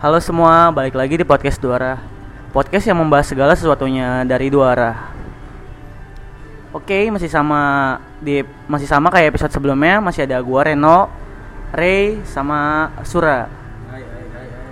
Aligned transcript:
Halo 0.00 0.16
semua, 0.16 0.72
balik 0.72 0.96
lagi 0.96 1.20
di 1.20 1.28
podcast 1.28 1.60
dua 1.60 1.76
arah. 1.76 1.98
Podcast 2.56 2.88
yang 2.88 2.96
membahas 2.96 3.28
segala 3.28 3.52
sesuatunya 3.52 4.24
dari 4.24 4.48
dua 4.48 4.72
arah. 4.72 4.96
Oke, 6.72 7.12
masih 7.12 7.28
sama 7.28 7.60
di 8.16 8.40
masih 8.64 8.88
sama 8.88 9.12
kayak 9.12 9.36
episode 9.36 9.52
sebelumnya, 9.52 10.00
masih 10.00 10.24
ada 10.24 10.40
gua 10.40 10.64
Reno, 10.64 11.12
Ray 11.76 12.24
sama 12.24 12.88
Sura. 13.04 13.44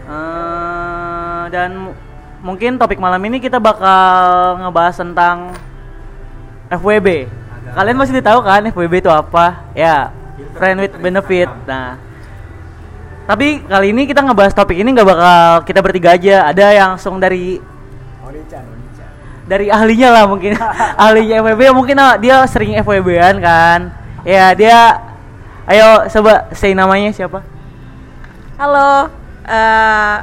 Eh, 0.08 1.44
dan 1.52 1.76
mu- 1.76 1.98
mungkin 2.40 2.80
topik 2.80 2.96
malam 2.96 3.20
ini 3.28 3.36
kita 3.36 3.60
bakal 3.60 4.64
ngebahas 4.64 4.96
tentang 4.96 5.52
FWB. 6.72 7.28
Kalian 7.76 8.00
masih 8.00 8.24
tahu 8.24 8.40
kan 8.40 8.64
FWB 8.64 9.04
itu 9.04 9.12
apa? 9.12 9.60
Ya, 9.76 10.08
friend 10.56 10.80
with 10.88 10.96
benefit. 10.96 11.52
Nah, 11.68 12.00
tapi 13.28 13.60
kali 13.60 13.92
ini 13.92 14.08
kita 14.08 14.24
ngebahas 14.24 14.56
topik 14.56 14.80
ini 14.80 14.96
nggak 14.96 15.04
bakal 15.04 15.60
kita 15.68 15.84
bertiga 15.84 16.16
aja. 16.16 16.48
Ada 16.48 16.72
yang 16.72 16.88
langsung 16.96 17.20
dari 17.20 17.60
Onichan, 18.24 18.64
Onichan. 18.64 19.08
dari 19.44 19.68
ahlinya 19.68 20.08
lah 20.16 20.24
mungkin. 20.24 20.56
ahlinya 21.04 21.44
FWB 21.44 21.62
mungkin 21.76 22.00
ah, 22.00 22.16
dia 22.16 22.40
sering 22.48 22.80
FWB-an 22.80 23.36
kan. 23.44 23.92
Ya, 24.24 24.56
dia 24.56 25.04
Ayo 25.68 26.08
coba 26.08 26.48
say 26.56 26.72
namanya 26.72 27.12
siapa? 27.12 27.44
Halo, 28.56 29.12
eh, 29.44 30.16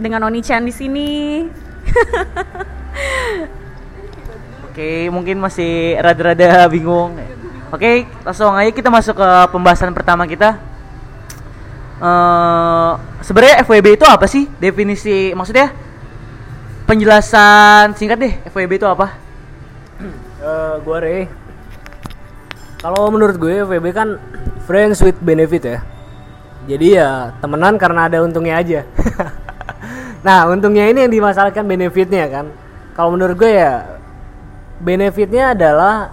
dengan 0.00 0.24
Oni-chan 0.24 0.64
di 0.64 0.72
sini. 0.72 1.44
Oke, 4.72 5.12
mungkin 5.12 5.36
masih 5.36 6.00
rada-rada 6.00 6.64
bingung. 6.72 7.12
Oke, 7.68 8.08
langsung 8.24 8.56
aja 8.56 8.72
kita 8.72 8.88
masuk 8.88 9.20
ke 9.20 9.28
pembahasan 9.52 9.92
pertama 9.92 10.24
kita. 10.24 10.56
Eh, 11.96 12.92
sebenarnya 13.24 13.64
FWB 13.64 13.96
itu 13.96 14.04
apa 14.04 14.28
sih? 14.28 14.44
Definisi 14.60 15.32
maksudnya 15.32 15.72
penjelasan 16.84 17.96
singkat 17.96 18.18
deh. 18.20 18.34
FWB 18.52 18.76
itu 18.76 18.86
apa? 18.88 19.16
Eh, 20.44 20.74
gua 20.84 20.98
Ray. 21.00 21.24
Kalau 22.76 23.08
menurut 23.08 23.40
gue 23.40 23.64
FWB 23.64 23.86
kan 23.96 24.20
friends 24.68 25.00
with 25.00 25.16
benefit 25.24 25.64
ya. 25.64 25.78
Jadi 26.68 27.00
ya 27.00 27.32
temenan 27.40 27.80
karena 27.80 28.06
ada 28.06 28.20
untungnya 28.20 28.60
aja. 28.60 28.84
nah, 30.26 30.44
untungnya 30.52 30.84
ini 30.86 31.08
yang 31.08 31.12
dimasalahkan 31.12 31.64
benefitnya 31.64 32.28
kan. 32.28 32.46
Kalau 32.92 33.16
menurut 33.16 33.40
gue 33.40 33.56
ya 33.56 33.96
benefitnya 34.78 35.56
adalah 35.56 36.12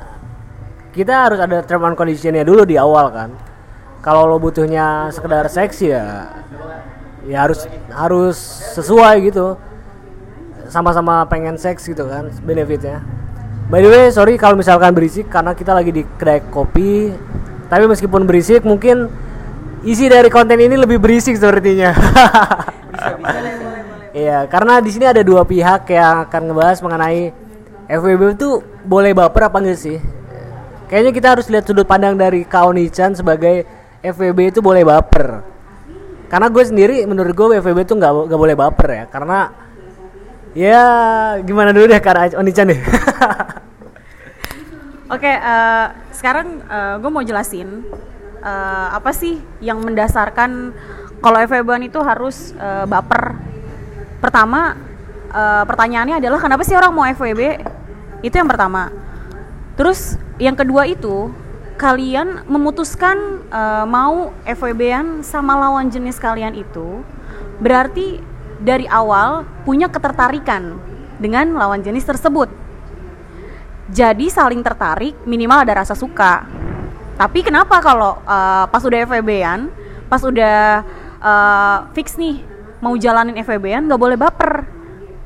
kita 0.95 1.27
harus 1.27 1.39
ada 1.43 1.59
term 1.67 1.83
and 1.83 1.99
conditionnya 1.99 2.47
dulu 2.47 2.63
di 2.63 2.79
awal 2.79 3.11
kan. 3.11 3.29
Kalau 4.03 4.27
lo 4.27 4.35
butuhnya 4.35 5.07
sekedar 5.15 5.47
seks 5.47 5.79
ya 5.79 6.27
ya 7.23 7.47
harus 7.47 7.63
harus 7.87 8.35
sesuai 8.75 9.31
gitu. 9.31 9.55
Sama-sama 10.67 11.23
pengen 11.31 11.55
seks 11.55 11.87
gitu 11.87 12.03
kan 12.11 12.27
benefitnya. 12.43 12.99
By 13.71 13.79
the 13.79 13.87
way, 13.87 14.11
sorry 14.11 14.35
kalau 14.35 14.59
misalkan 14.59 14.91
berisik 14.91 15.31
karena 15.31 15.55
kita 15.55 15.71
lagi 15.71 15.95
di 15.95 16.03
kedai 16.03 16.43
kopi. 16.51 17.15
Tapi 17.71 17.83
meskipun 17.87 18.27
berisik, 18.27 18.67
mungkin 18.67 19.07
isi 19.87 20.11
dari 20.11 20.27
konten 20.27 20.59
ini 20.59 20.75
lebih 20.75 20.99
berisik 20.99 21.39
sepertinya. 21.39 21.95
Iya, 24.13 24.45
karena 24.45 24.77
di 24.77 24.93
sini 24.93 25.09
ada 25.09 25.25
dua 25.25 25.41
pihak 25.41 25.89
yang 25.89 26.29
akan 26.29 26.53
ngebahas 26.53 26.77
mengenai 26.85 27.33
FWB 27.89 28.37
itu 28.37 28.61
boleh 28.85 29.09
baper 29.09 29.49
apa 29.49 29.57
enggak 29.57 29.81
sih? 29.81 29.97
Kayaknya 30.85 31.11
kita 31.17 31.27
harus 31.33 31.49
lihat 31.49 31.65
sudut 31.65 31.89
pandang 31.89 32.13
dari 32.13 32.45
Kaonichan 32.45 33.17
sebagai 33.17 33.65
FWB 34.03 34.51
itu 34.51 34.59
boleh 34.59 34.83
baper. 34.83 35.39
Karena 36.27 36.51
gue 36.51 36.63
sendiri 36.65 37.07
menurut 37.07 37.31
gue 37.31 37.63
FWB 37.63 37.87
itu 37.87 37.95
nggak 37.95 38.11
nggak 38.27 38.41
boleh 38.41 38.55
baper 38.57 38.89
ya, 38.91 39.05
karena 39.07 39.39
ya 40.53 40.83
gimana 41.41 41.71
dulu 41.71 41.87
deh 41.87 42.01
karena 42.03 42.27
Onichan 42.35 42.69
deh. 42.69 42.77
Oke, 45.13 45.29
eh, 45.29 45.85
sekarang 46.11 46.59
gue 46.99 47.09
mau 47.09 47.23
jelasin 47.23 47.85
eh, 48.43 48.87
apa 48.91 49.11
sih 49.15 49.39
yang 49.63 49.79
mendasarkan 49.79 50.75
kalau 51.23 51.39
FWB 51.39 51.87
itu 51.87 51.99
harus 52.03 52.51
eh, 52.59 52.85
baper. 52.85 53.39
Pertama, 54.19 54.75
eh, 55.31 55.63
pertanyaannya 55.63 56.19
adalah 56.19 56.39
kenapa 56.43 56.67
sih 56.67 56.75
orang 56.75 56.91
mau 56.91 57.07
FWB? 57.07 57.63
Itu 58.23 58.35
yang 58.35 58.51
pertama. 58.51 58.91
Terus 59.79 60.19
yang 60.37 60.53
kedua 60.53 60.85
itu 60.85 61.31
kalian 61.75 62.45
memutuskan 62.45 63.43
eh, 63.49 63.85
mau 63.89 64.31
FWB-an 64.45 65.25
sama 65.25 65.57
lawan 65.57 65.89
jenis 65.89 66.21
kalian 66.21 66.53
itu 66.53 67.01
berarti 67.61 68.21
dari 68.63 68.87
awal 68.87 69.43
punya 69.67 69.91
ketertarikan 69.91 70.79
dengan 71.19 71.53
lawan 71.55 71.83
jenis 71.83 72.07
tersebut. 72.07 72.49
Jadi 73.93 74.31
saling 74.31 74.63
tertarik 74.63 75.13
minimal 75.27 75.61
ada 75.67 75.83
rasa 75.83 75.93
suka. 75.93 76.47
Tapi 77.19 77.45
kenapa 77.45 77.77
kalau 77.83 78.17
eh, 78.23 78.65
pas 78.69 78.81
udah 78.81 78.99
FWB-an, 79.05 79.69
pas 80.07 80.21
udah 80.23 80.81
eh, 81.19 81.77
fix 81.93 82.15
nih 82.17 82.41
mau 82.83 82.95
jalanin 82.99 83.37
FWB-an 83.39 83.87
nggak 83.87 84.01
boleh 84.01 84.17
baper. 84.17 84.53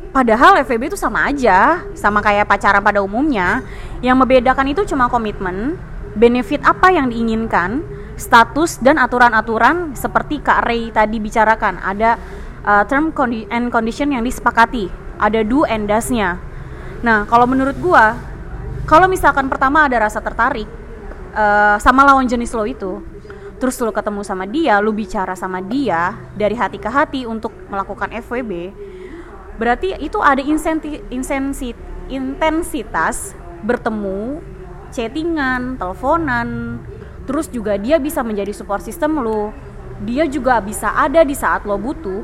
Padahal 0.08 0.66
FWB 0.66 0.94
itu 0.94 0.98
sama 0.98 1.30
aja, 1.30 1.86
sama 1.94 2.24
kayak 2.26 2.50
pacaran 2.50 2.82
pada 2.82 3.06
umumnya. 3.06 3.62
Yang 4.02 4.18
membedakan 4.18 4.66
itu 4.74 4.82
cuma 4.90 5.12
komitmen, 5.14 5.78
benefit 6.18 6.66
apa 6.66 6.90
yang 6.90 7.14
diinginkan, 7.14 7.86
status 8.18 8.82
dan 8.82 8.98
aturan-aturan 8.98 9.94
seperti 9.94 10.42
Kak 10.42 10.66
Ray 10.66 10.90
tadi 10.90 11.22
bicarakan. 11.22 11.78
Ada 11.78 12.18
uh, 12.66 12.84
term 12.90 13.14
and 13.54 13.70
condition 13.70 14.10
yang 14.10 14.26
disepakati, 14.26 14.90
ada 15.22 15.46
do 15.46 15.64
and 15.70 15.86
does-nya. 15.86 16.42
Nah, 17.06 17.30
kalau 17.30 17.46
menurut 17.46 17.78
gua, 17.78 18.18
kalau 18.90 19.06
misalkan 19.06 19.46
pertama 19.46 19.86
ada 19.86 20.10
rasa 20.10 20.18
tertarik 20.18 20.66
uh, 21.38 21.78
sama 21.78 22.02
lawan 22.02 22.26
jenis 22.26 22.50
lo 22.58 22.66
itu, 22.66 23.06
terus 23.62 23.78
lo 23.78 23.94
ketemu 23.94 24.26
sama 24.26 24.50
dia, 24.50 24.82
lu 24.82 24.90
bicara 24.90 25.38
sama 25.38 25.62
dia 25.62 26.18
dari 26.34 26.58
hati 26.58 26.82
ke 26.82 26.90
hati 26.90 27.30
untuk 27.30 27.54
melakukan 27.70 28.10
FWB, 28.26 28.74
berarti 29.62 29.94
itu 30.02 30.18
ada 30.18 30.42
insenti, 30.42 30.98
insensi, 31.14 31.78
intensitas 32.10 33.38
bertemu, 33.62 34.42
chattingan, 34.92 35.76
teleponan, 35.76 36.80
terus 37.28 37.52
juga 37.52 37.76
dia 37.76 38.00
bisa 38.00 38.24
menjadi 38.24 38.56
support 38.56 38.82
system 38.82 39.20
lo, 39.20 39.52
dia 40.04 40.30
juga 40.30 40.62
bisa 40.62 40.94
ada 40.94 41.26
di 41.26 41.34
saat 41.34 41.66
lo 41.66 41.76
butuh. 41.76 42.24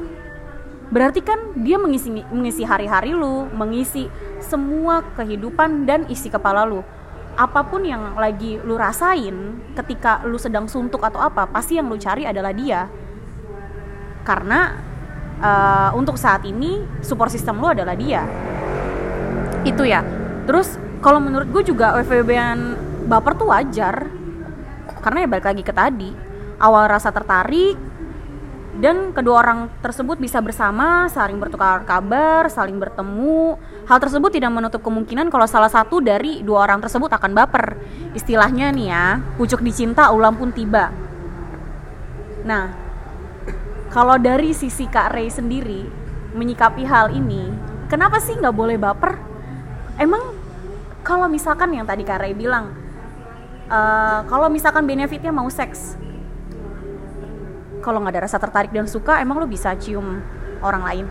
Berarti 0.93 1.25
kan 1.25 1.57
dia 1.57 1.81
mengisi 1.81 2.13
mengisi 2.29 2.61
hari-hari 2.61 3.17
lu, 3.17 3.49
mengisi 3.49 4.05
semua 4.37 5.01
kehidupan 5.17 5.89
dan 5.89 6.05
isi 6.05 6.29
kepala 6.29 6.63
lu. 6.69 6.85
Apa 7.33 7.65
pun 7.65 7.81
yang 7.81 8.13
lagi 8.13 8.61
lu 8.61 8.77
rasain 8.77 9.57
ketika 9.73 10.21
lu 10.21 10.37
sedang 10.37 10.69
suntuk 10.69 11.01
atau 11.01 11.17
apa, 11.17 11.49
pasti 11.49 11.81
yang 11.81 11.89
lu 11.89 11.97
cari 11.97 12.29
adalah 12.29 12.53
dia. 12.53 12.85
Karena 14.21 14.77
eh, 15.41 15.89
untuk 15.97 16.13
saat 16.13 16.45
ini 16.45 16.85
support 17.01 17.33
system 17.33 17.57
lu 17.57 17.73
adalah 17.73 17.97
dia. 17.97 18.21
Itu 19.65 19.81
ya. 19.81 20.05
Terus 20.45 20.77
kalau 21.03 21.19
menurut 21.19 21.51
gue 21.51 21.75
juga 21.75 21.99
FWB-an 21.99 22.79
baper 23.11 23.35
tuh 23.35 23.51
wajar. 23.51 24.07
Karena 25.03 25.27
ya 25.27 25.27
balik 25.27 25.45
lagi 25.51 25.63
ke 25.67 25.75
tadi, 25.75 26.15
awal 26.63 26.87
rasa 26.87 27.11
tertarik, 27.11 27.75
dan 28.73 29.13
kedua 29.13 29.43
orang 29.45 29.69
tersebut 29.83 30.17
bisa 30.17 30.39
bersama, 30.39 31.05
saling 31.11 31.37
bertukar 31.37 31.83
kabar, 31.83 32.49
saling 32.49 32.79
bertemu. 32.79 33.59
Hal 33.83 33.99
tersebut 33.99 34.31
tidak 34.31 34.49
menutup 34.49 34.79
kemungkinan 34.79 35.27
kalau 35.27 35.43
salah 35.45 35.69
satu 35.69 35.99
dari 35.99 36.39
dua 36.39 36.65
orang 36.65 36.79
tersebut 36.79 37.11
akan 37.11 37.35
baper. 37.35 37.77
Istilahnya 38.15 38.71
nih 38.71 38.87
ya, 38.89 39.19
pucuk 39.35 39.59
dicinta 39.59 40.09
ulam 40.09 40.39
pun 40.39 40.55
tiba. 40.55 40.89
Nah, 42.47 42.71
kalau 43.91 44.17
dari 44.17 44.55
sisi 44.57 44.89
Kak 44.89 45.13
Ray 45.13 45.29
sendiri 45.29 45.85
menyikapi 46.33 46.81
hal 46.87 47.13
ini, 47.13 47.53
kenapa 47.91 48.17
sih 48.17 48.39
nggak 48.39 48.55
boleh 48.57 48.79
baper? 48.81 49.19
Emang 50.01 50.33
kalau 51.03 51.27
misalkan 51.27 51.75
yang 51.75 51.83
tadi 51.83 52.07
Kak 52.07 52.23
Ray 52.23 52.31
bilang, 52.31 52.71
eh, 53.67 54.19
kalau 54.25 54.47
misalkan 54.47 54.87
benefitnya 54.87 55.35
mau 55.35 55.51
seks, 55.51 55.99
kalau 57.83 57.99
nggak 57.99 58.15
ada 58.15 58.23
rasa 58.23 58.39
tertarik 58.39 58.71
dan 58.71 58.87
suka 58.87 59.19
emang 59.19 59.43
lu 59.43 59.47
bisa 59.51 59.75
cium 59.75 60.23
orang 60.63 60.83
lain 60.87 61.05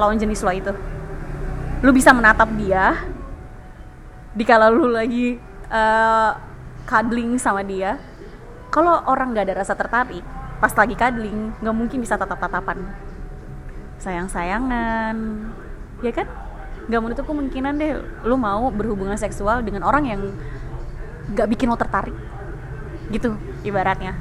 lawan 0.00 0.16
jenis 0.16 0.40
lo 0.40 0.52
itu. 0.56 0.72
Lu 1.84 1.92
bisa 1.92 2.16
menatap 2.16 2.48
dia 2.56 2.96
dikala 4.32 4.72
lu 4.72 4.88
lagi 4.88 5.36
eh, 5.68 6.30
cuddling 6.88 7.36
sama 7.36 7.60
dia 7.60 8.00
kalau 8.72 9.04
orang 9.04 9.36
nggak 9.36 9.52
ada 9.52 9.54
rasa 9.60 9.76
tertarik 9.76 10.24
pas 10.56 10.72
lagi 10.72 10.96
cuddling 10.96 11.52
nggak 11.60 11.76
mungkin 11.76 12.00
bisa 12.00 12.16
tatap-tatapan. 12.16 12.80
Sayang-sayangan 14.00 15.16
ya 16.00 16.12
kan 16.12 16.28
nggak 16.86 17.00
menutup 17.02 17.24
kemungkinan 17.26 17.74
deh 17.78 17.98
lu 18.22 18.38
mau 18.38 18.70
berhubungan 18.70 19.18
seksual 19.18 19.62
dengan 19.62 19.82
orang 19.82 20.04
yang 20.06 20.20
nggak 21.34 21.48
bikin 21.50 21.66
lo 21.66 21.74
tertarik 21.74 22.14
gitu 23.10 23.34
ibaratnya 23.66 24.14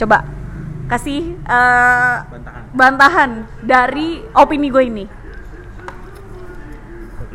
coba 0.00 0.24
kasih 0.88 1.36
eh, 1.44 2.16
Bantahan. 2.24 2.62
bantahan 2.72 3.30
dari 3.60 4.24
opini 4.32 4.72
gue 4.72 4.84
ini. 4.88 5.04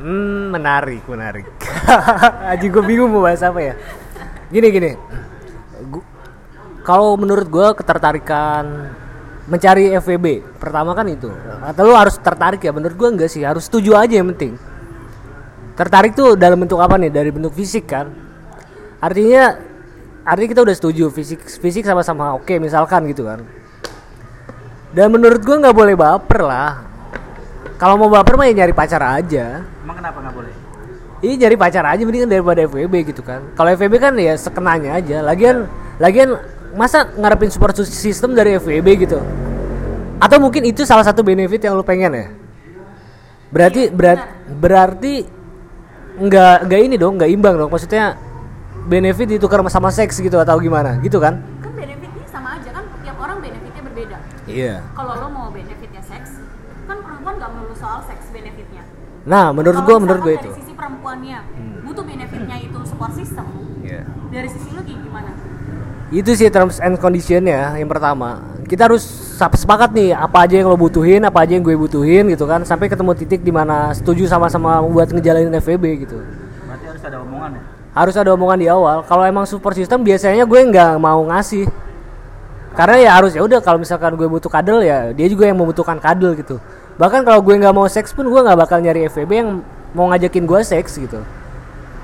Hmm, 0.03 0.51
menarik, 0.51 1.05
menarik. 1.07 1.47
Aji 2.51 2.67
gue 2.67 2.83
bingung 2.83 3.13
mau 3.13 3.23
bahas 3.23 3.45
apa 3.45 3.61
ya. 3.61 3.73
Gini 4.51 4.67
gini. 4.73 4.91
Kalau 6.83 7.15
menurut 7.15 7.47
gue 7.47 7.67
ketertarikan 7.79 8.91
mencari 9.47 9.91
FVB 9.99 10.57
pertama 10.59 10.95
kan 10.95 11.07
itu. 11.09 11.27
Atau 11.63 11.91
lu 11.91 11.93
harus 11.95 12.15
tertarik 12.19 12.63
ya? 12.63 12.71
Menurut 12.71 12.95
gue 12.95 13.09
enggak 13.09 13.29
sih. 13.31 13.43
Harus 13.43 13.67
setuju 13.67 13.95
aja 13.99 14.19
yang 14.19 14.31
penting. 14.35 14.55
Tertarik 15.73 16.13
tuh 16.13 16.37
dalam 16.37 16.61
bentuk 16.61 16.79
apa 16.79 16.95
nih? 16.95 17.11
Dari 17.11 17.29
bentuk 17.33 17.51
fisik 17.57 17.89
kan. 17.89 18.13
Artinya, 19.03 19.59
artinya 20.23 20.49
kita 20.55 20.61
udah 20.63 20.75
setuju 20.75 21.11
fisik 21.11 21.43
fisik 21.59 21.83
sama-sama 21.83 22.39
oke 22.39 22.55
misalkan 22.61 23.03
gitu 23.11 23.27
kan. 23.27 23.43
Dan 24.93 25.09
menurut 25.09 25.41
gue 25.41 25.55
nggak 25.57 25.75
boleh 25.75 25.95
baper 25.97 26.41
lah. 26.45 26.71
Kalau 27.81 27.99
mau 27.99 28.07
baper 28.07 28.37
mah 28.37 28.47
ya 28.47 28.63
nyari 28.63 28.71
pacar 28.71 29.01
aja. 29.01 29.65
Emang 29.83 29.97
kenapa 29.97 30.21
nggak 30.23 30.35
boleh? 30.37 30.53
Ini 31.23 31.33
nyari 31.39 31.55
pacar 31.57 31.83
aja 31.87 32.03
mendingan 32.05 32.29
daripada 32.29 32.63
FWB 32.63 32.95
gitu 33.11 33.25
kan. 33.25 33.41
Kalau 33.57 33.73
FWB 33.73 33.95
kan 33.99 34.13
ya 34.15 34.37
sekenanya 34.37 35.01
aja. 35.01 35.25
Lagian 35.25 35.67
lagian 35.97 36.37
masa 36.73 37.05
ngarepin 37.13 37.49
support 37.53 37.77
system 37.85 38.33
dari 38.33 38.57
FWB 38.57 38.87
gitu. 39.05 39.19
Atau 40.17 40.37
mungkin 40.41 40.65
itu 40.65 40.83
salah 40.87 41.05
satu 41.05 41.21
benefit 41.21 41.61
yang 41.61 41.77
lu 41.77 41.85
pengen 41.85 42.11
ya. 42.13 42.27
Berarti 43.53 43.93
berat 43.93 44.19
berarti 44.49 45.29
nggak 46.17 46.55
nggak 46.65 46.81
ini 46.81 46.95
dong, 46.97 47.21
nggak 47.21 47.29
imbang 47.29 47.55
dong. 47.57 47.69
Maksudnya 47.69 48.17
benefit 48.89 49.37
ditukar 49.37 49.61
sama 49.69 49.93
seks 49.93 50.17
gitu 50.17 50.37
atau 50.41 50.57
gimana? 50.57 50.97
Gitu 51.05 51.21
kan? 51.21 51.39
Kan 51.61 51.71
benefitnya 51.77 52.25
sama 52.29 52.57
aja 52.57 52.69
kan, 52.73 52.83
tiap 53.05 53.17
orang 53.21 53.37
benefitnya 53.39 53.81
berbeda. 53.85 54.17
Iya. 54.49 54.75
Kalau 54.97 55.13
lo 55.21 55.27
mau 55.29 55.47
benefitnya 55.53 56.01
seks, 56.01 56.41
kan 56.89 56.97
perempuan 56.99 57.33
nggak 57.37 57.49
melulu 57.53 57.75
soal 57.77 58.01
seks 58.09 58.25
benefitnya. 58.33 58.83
Nah, 59.23 59.55
menurut 59.55 59.85
gua 59.85 59.97
menurut 60.01 60.21
gua 60.25 60.33
itu. 60.35 60.49
Dari 60.49 60.59
sisi 60.59 60.73
perempuannya 60.73 61.37
butuh 61.85 62.03
benefitnya 62.03 62.57
itu 62.59 62.79
support 62.89 63.13
system. 63.13 63.45
Iya. 63.85 64.01
Dari 64.33 64.49
sisi? 64.49 64.72
Itu 66.13 66.37
sih 66.37 66.45
terms 66.53 66.77
and 66.77 67.01
conditionnya 67.01 67.73
yang 67.73 67.89
pertama. 67.89 68.45
Kita 68.69 68.85
harus 68.85 69.01
sepakat 69.37 69.97
nih 69.97 70.13
apa 70.13 70.45
aja 70.45 70.61
yang 70.61 70.69
lo 70.69 70.77
butuhin 70.77 71.25
apa 71.25 71.41
aja 71.41 71.57
yang 71.57 71.65
gue 71.65 71.73
butuhin 71.73 72.29
gitu 72.29 72.45
kan. 72.45 72.61
Sampai 72.61 72.85
ketemu 72.87 73.17
titik 73.17 73.41
di 73.41 73.49
mana 73.49 73.89
setuju 73.97 74.29
sama-sama 74.29 74.77
buat 74.85 75.09
ngejalanin 75.09 75.57
FVB 75.57 76.05
gitu. 76.05 76.21
Berarti 76.69 76.85
harus 76.85 77.03
ada 77.03 77.17
omongan 77.19 77.51
ya? 77.57 77.63
harus 77.93 78.15
ada 78.17 78.33
omongan 78.33 78.57
di 78.57 78.67
awal. 78.67 79.05
Kalau 79.05 79.23
emang 79.23 79.45
support 79.45 79.77
system 79.77 80.01
biasanya 80.01 80.43
gue 80.49 80.59
nggak 80.73 80.97
mau 80.97 81.21
ngasih. 81.29 81.69
Karena 82.73 82.97
ya 82.97 83.11
harus 83.13 83.37
ya 83.37 83.45
udah 83.45 83.61
kalau 83.61 83.77
misalkan 83.77 84.17
gue 84.17 84.25
butuh 84.25 84.49
kadel 84.49 84.81
ya 84.81 85.13
dia 85.13 85.29
juga 85.29 85.45
yang 85.45 85.61
membutuhkan 85.61 86.01
kadel 86.01 86.33
gitu. 86.33 86.57
Bahkan 86.97 87.21
kalau 87.21 87.39
gue 87.45 87.53
nggak 87.61 87.73
mau 87.73 87.85
seks 87.85 88.17
pun 88.17 88.25
gue 88.25 88.41
nggak 88.41 88.57
bakal 88.57 88.81
nyari 88.81 89.05
FVB 89.05 89.31
yang 89.31 89.61
mau 89.93 90.09
ngajakin 90.09 90.49
gue 90.49 90.59
seks 90.65 90.97
gitu. 90.97 91.21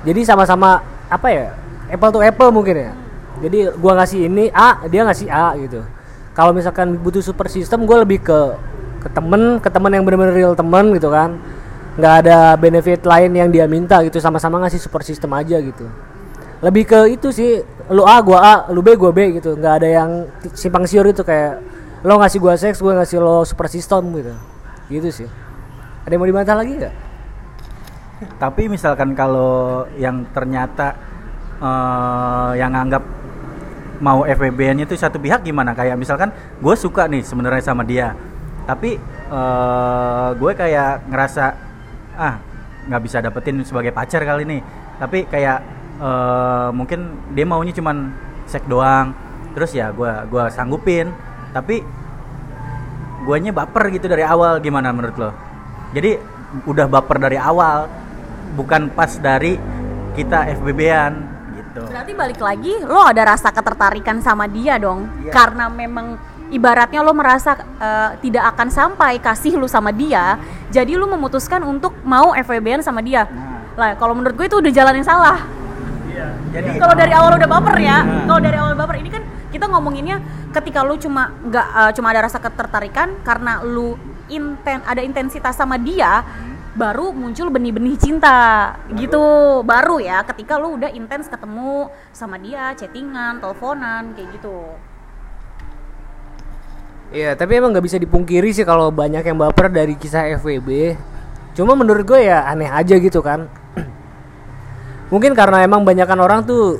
Jadi 0.06 0.22
sama-sama 0.30 0.86
apa 1.10 1.28
ya 1.34 1.58
apple 1.90 2.14
to 2.14 2.22
apple 2.22 2.54
mungkin 2.54 2.78
ya 2.78 2.92
jadi 3.40 3.72
gue 3.72 3.94
ngasih 3.94 4.20
ini 4.26 4.50
A 4.52 4.84
dia 4.90 5.06
ngasih 5.06 5.28
A 5.30 5.56
gitu. 5.62 5.86
Kalau 6.34 6.52
misalkan 6.56 6.96
butuh 7.00 7.24
super 7.24 7.48
system 7.52 7.84
gue 7.84 7.98
lebih 8.02 8.20
ke 8.24 8.40
ke 9.00 9.10
temen 9.12 9.60
ke 9.64 9.70
temen 9.72 9.92
yang 9.92 10.04
bener-bener 10.04 10.36
real 10.36 10.54
temen 10.58 10.92
gitu 10.98 11.08
kan. 11.14 11.40
Nggak 12.00 12.14
ada 12.26 12.56
benefit 12.56 13.04
lain 13.04 13.32
yang 13.36 13.50
dia 13.52 13.68
minta 13.68 14.00
gitu 14.04 14.20
sama-sama 14.24 14.60
ngasih 14.64 14.80
super 14.80 15.04
system 15.04 15.36
aja 15.36 15.60
gitu. 15.60 15.88
Lebih 16.60 16.84
ke 16.88 17.00
itu 17.16 17.32
sih 17.32 17.64
lu 17.92 18.04
A 18.04 18.20
gua 18.20 18.40
A 18.40 18.56
lu 18.72 18.84
B 18.84 18.96
gua 19.00 19.12
B 19.16 19.40
gitu. 19.40 19.56
Nggak 19.56 19.74
ada 19.84 19.88
yang 19.88 20.10
simpang 20.56 20.88
siur 20.88 21.08
itu 21.08 21.24
kayak 21.24 21.60
lo 22.04 22.16
ngasih 22.20 22.40
gua 22.40 22.56
seks 22.56 22.80
gua 22.80 23.04
ngasih 23.04 23.20
lo 23.20 23.44
super 23.44 23.68
system 23.68 24.12
gitu. 24.16 24.34
Gitu 24.88 25.10
sih. 25.12 25.30
Ada 26.08 26.16
yang 26.16 26.22
mau 26.24 26.30
dibantah 26.30 26.56
lagi 26.56 26.74
nggak? 26.76 26.96
Tapi 28.40 28.68
misalkan 28.68 29.16
kalau 29.16 29.88
yang 29.96 30.28
ternyata 30.36 30.96
eh, 31.60 32.52
yang 32.60 32.76
anggap 32.76 33.04
mau 34.00 34.24
FWB-nya 34.24 34.88
itu 34.88 34.96
satu 34.96 35.20
pihak 35.20 35.44
gimana? 35.44 35.76
Kayak 35.76 36.00
misalkan 36.00 36.32
gue 36.60 36.76
suka 36.76 37.06
nih 37.08 37.24
sebenarnya 37.24 37.64
sama 37.64 37.84
dia, 37.84 38.16
tapi 38.64 39.00
eh, 39.30 40.30
gue 40.36 40.52
kayak 40.56 41.08
ngerasa 41.12 41.46
ah 42.20 42.36
nggak 42.90 43.02
bisa 43.06 43.18
dapetin 43.22 43.62
sebagai 43.64 43.92
pacar 43.94 44.24
kali 44.24 44.44
ini. 44.48 44.60
Tapi 45.00 45.28
kayak 45.28 45.60
eh, 46.00 46.70
mungkin 46.74 47.32
dia 47.36 47.46
maunya 47.46 47.76
cuman 47.76 48.12
sek 48.50 48.66
doang, 48.66 49.14
terus 49.54 49.76
ya 49.78 49.94
gue 49.94 50.12
gua 50.32 50.50
sanggupin, 50.50 51.14
tapi 51.54 51.86
guanya 53.28 53.54
baper 53.54 53.94
gitu 53.94 54.10
dari 54.10 54.26
awal 54.26 54.58
gimana 54.64 54.90
menurut 54.90 55.16
lo? 55.20 55.32
Jadi 55.94 56.18
udah 56.66 56.90
baper 56.90 57.18
dari 57.22 57.38
awal, 57.38 57.86
bukan 58.58 58.90
pas 58.90 59.14
dari 59.22 59.60
kita 60.18 60.50
FBB-an. 60.58 61.39
Berarti 62.00 62.16
balik 62.16 62.40
lagi 62.40 62.74
lo 62.88 63.04
ada 63.04 63.36
rasa 63.36 63.52
ketertarikan 63.52 64.24
sama 64.24 64.48
dia 64.48 64.80
dong. 64.80 65.04
Iya. 65.20 65.36
Karena 65.36 65.68
memang 65.68 66.16
ibaratnya 66.48 67.04
lo 67.04 67.12
merasa 67.12 67.60
eh, 67.60 68.16
tidak 68.24 68.56
akan 68.56 68.72
sampai 68.72 69.20
kasih 69.20 69.60
lu 69.60 69.68
sama 69.68 69.92
dia, 69.92 70.40
jadi 70.72 70.96
lu 70.96 71.12
memutuskan 71.12 71.60
untuk 71.68 71.92
mau 72.08 72.32
FWB-an 72.32 72.80
sama 72.80 73.04
dia. 73.04 73.28
Nah. 73.28 73.76
Lah, 73.76 73.90
kalau 74.00 74.16
menurut 74.16 74.32
gue 74.40 74.48
itu 74.48 74.64
udah 74.64 74.72
jalan 74.72 74.96
yang 74.96 75.04
salah. 75.04 75.44
Jadi 76.56 76.80
Kalau 76.80 76.96
dari 76.96 77.12
awal 77.12 77.36
udah 77.36 77.50
baper 77.52 77.76
ya, 77.84 78.00
Nah. 78.00 78.24
kalau 78.32 78.40
dari 78.40 78.56
awal 78.56 78.74
baper 78.80 78.96
ini 79.04 79.10
kan 79.12 79.24
kita 79.52 79.68
ngomonginnya 79.68 80.24
ketika 80.56 80.88
lu 80.88 80.96
cuma 80.96 81.36
nggak 81.52 81.68
eh, 81.68 81.92
cuma 82.00 82.16
ada 82.16 82.24
rasa 82.32 82.40
ketertarikan 82.40 83.12
karena 83.28 83.60
lu 83.60 84.00
inten 84.32 84.80
ada 84.88 85.04
intensitas 85.04 85.52
sama 85.52 85.76
dia, 85.76 86.24
baru 86.78 87.10
muncul 87.10 87.50
benih-benih 87.50 87.98
cinta 87.98 88.76
gitu. 88.94 89.62
Baru 89.66 89.98
ya 89.98 90.22
ketika 90.26 90.62
lu 90.62 90.78
udah 90.78 90.94
intens 90.94 91.26
ketemu 91.26 91.90
sama 92.14 92.38
dia, 92.38 92.74
chattingan, 92.78 93.42
teleponan 93.42 94.14
kayak 94.14 94.30
gitu. 94.38 94.58
Iya, 97.10 97.34
tapi 97.34 97.58
emang 97.58 97.74
nggak 97.74 97.86
bisa 97.90 97.98
dipungkiri 97.98 98.54
sih 98.54 98.62
kalau 98.62 98.94
banyak 98.94 99.26
yang 99.26 99.42
baper 99.42 99.74
dari 99.74 99.98
kisah 99.98 100.30
FWB. 100.38 100.94
Cuma 101.58 101.74
menurut 101.74 102.06
gue 102.06 102.30
ya 102.30 102.46
aneh 102.46 102.70
aja 102.70 103.02
gitu 103.02 103.26
kan. 103.26 103.50
Mungkin 105.14 105.34
karena 105.34 105.66
emang 105.66 105.82
banyakan 105.82 106.20
orang 106.22 106.46
tuh 106.46 106.78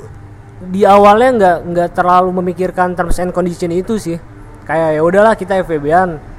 di 0.62 0.86
awalnya 0.86 1.30
nggak 1.34 1.58
nggak 1.74 1.90
terlalu 1.98 2.30
memikirkan 2.38 2.94
terms 2.94 3.18
and 3.18 3.34
condition 3.34 3.74
itu 3.74 3.98
sih. 3.98 4.22
Kayak 4.70 4.94
ya 4.94 5.02
udahlah 5.02 5.34
kita 5.34 5.66
FWB-an 5.66 6.29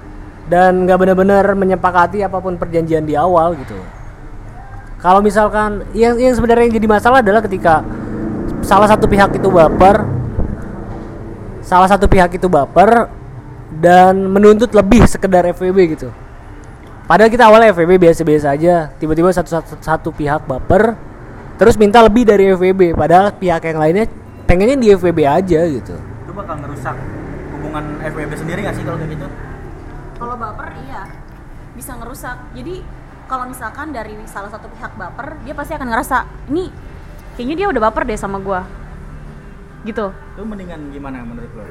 dan 0.50 0.88
nggak 0.88 0.98
benar-benar 0.98 1.46
menyepakati 1.54 2.26
apa 2.26 2.38
pun 2.42 2.58
perjanjian 2.58 3.06
di 3.06 3.14
awal 3.14 3.54
gitu. 3.60 3.78
Kalau 5.02 5.18
misalkan 5.22 5.82
yang 5.98 6.18
yang 6.22 6.34
sebenarnya 6.38 6.70
yang 6.70 6.76
jadi 6.78 6.88
masalah 6.88 7.26
adalah 7.26 7.42
ketika 7.42 7.82
salah 8.62 8.86
satu 8.86 9.10
pihak 9.10 9.34
itu 9.34 9.50
baper, 9.50 10.06
salah 11.66 11.90
satu 11.90 12.06
pihak 12.06 12.38
itu 12.38 12.46
baper 12.46 13.10
dan 13.82 14.30
menuntut 14.30 14.70
lebih 14.78 15.10
sekedar 15.10 15.42
FWB 15.58 15.98
gitu. 15.98 16.10
Padahal 17.10 17.34
kita 17.34 17.50
awalnya 17.50 17.74
FWB 17.74 17.98
biasa-biasa 17.98 18.56
aja, 18.56 18.94
tiba-tiba 19.02 19.34
satu, 19.34 19.50
satu 19.50 19.74
satu 19.82 20.10
pihak 20.14 20.46
baper, 20.46 20.96
terus 21.58 21.76
minta 21.76 22.00
lebih 22.00 22.24
dari 22.24 22.54
FWB, 22.54 22.94
padahal 22.94 23.34
pihak 23.36 23.68
yang 23.68 23.82
lainnya 23.82 24.06
pengennya 24.46 24.78
di 24.78 24.88
FWB 24.94 25.20
aja 25.26 25.60
gitu. 25.66 25.96
itu 25.98 26.32
bakal 26.32 26.56
ngerusak 26.62 26.96
hubungan 27.58 27.84
FWB 28.06 28.32
sendiri 28.38 28.60
nggak 28.64 28.76
sih 28.78 28.84
kalau 28.86 28.98
kayak 29.02 29.12
gitu? 29.18 29.28
Kalau 30.32 30.48
baper 30.48 30.72
iya 30.88 31.12
bisa 31.76 31.92
ngerusak. 32.00 32.56
Jadi 32.56 32.80
kalau 33.28 33.52
misalkan 33.52 33.92
dari 33.92 34.16
salah 34.32 34.48
satu 34.48 34.72
pihak 34.72 34.96
baper, 34.96 35.36
dia 35.44 35.52
pasti 35.52 35.76
akan 35.76 35.92
ngerasa 35.92 36.24
ini 36.48 36.72
kayaknya 37.36 37.56
dia 37.60 37.68
udah 37.68 37.82
baper 37.92 38.08
deh 38.08 38.16
sama 38.16 38.40
gua. 38.40 38.64
Gitu. 39.84 40.08
Itu 40.08 40.48
mendingan 40.48 40.88
gimana 40.96 41.28
menurut 41.28 41.52
lo? 41.52 41.68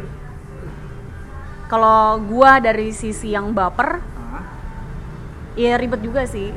Kalau 1.72 2.20
gua 2.20 2.60
dari 2.60 2.92
sisi 2.92 3.32
yang 3.32 3.56
baper, 3.56 3.96
Hah? 3.96 4.44
ya 5.56 5.80
ribet 5.80 6.04
juga 6.04 6.28
sih. 6.28 6.52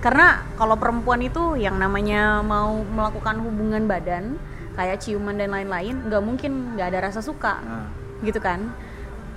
Karena 0.00 0.40
kalau 0.56 0.80
perempuan 0.80 1.20
itu 1.20 1.60
yang 1.60 1.76
namanya 1.76 2.40
mau 2.40 2.80
melakukan 2.80 3.44
hubungan 3.44 3.84
badan, 3.84 4.40
kayak 4.72 5.04
ciuman 5.04 5.36
dan 5.36 5.52
lain-lain, 5.52 6.00
nggak 6.08 6.22
mungkin 6.24 6.80
nggak 6.80 6.96
ada 6.96 7.12
rasa 7.12 7.20
suka, 7.20 7.60
Nah, 7.60 7.92
gitu 8.24 8.40
kan? 8.40 8.72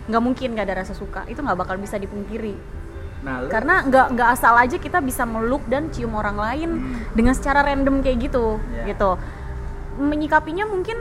Nggak 0.07 0.21
mungkin 0.21 0.47
nggak 0.51 0.65
ada 0.65 0.75
rasa 0.81 0.91
suka, 0.91 1.27
itu 1.27 1.37
nggak 1.37 1.57
bakal 1.57 1.75
bisa 1.77 1.95
dipungkiri. 1.95 2.55
nah 3.17 3.41
lu- 3.41 3.49
Karena 3.49 3.81
nggak 3.81 4.13
nggak 4.13 4.29
asal 4.29 4.53
aja 4.53 4.77
kita 4.77 5.01
bisa 5.01 5.25
meluk 5.25 5.65
dan 5.65 5.89
cium 5.89 6.13
orang 6.13 6.37
lain 6.37 6.69
dengan 7.11 7.33
secara 7.33 7.61
random 7.61 7.99
kayak 7.99 8.29
gitu, 8.29 8.61
Iya. 8.77 8.93
gitu. 8.93 9.17
Menyikapinya 9.97 10.63
mungkin 10.63 10.95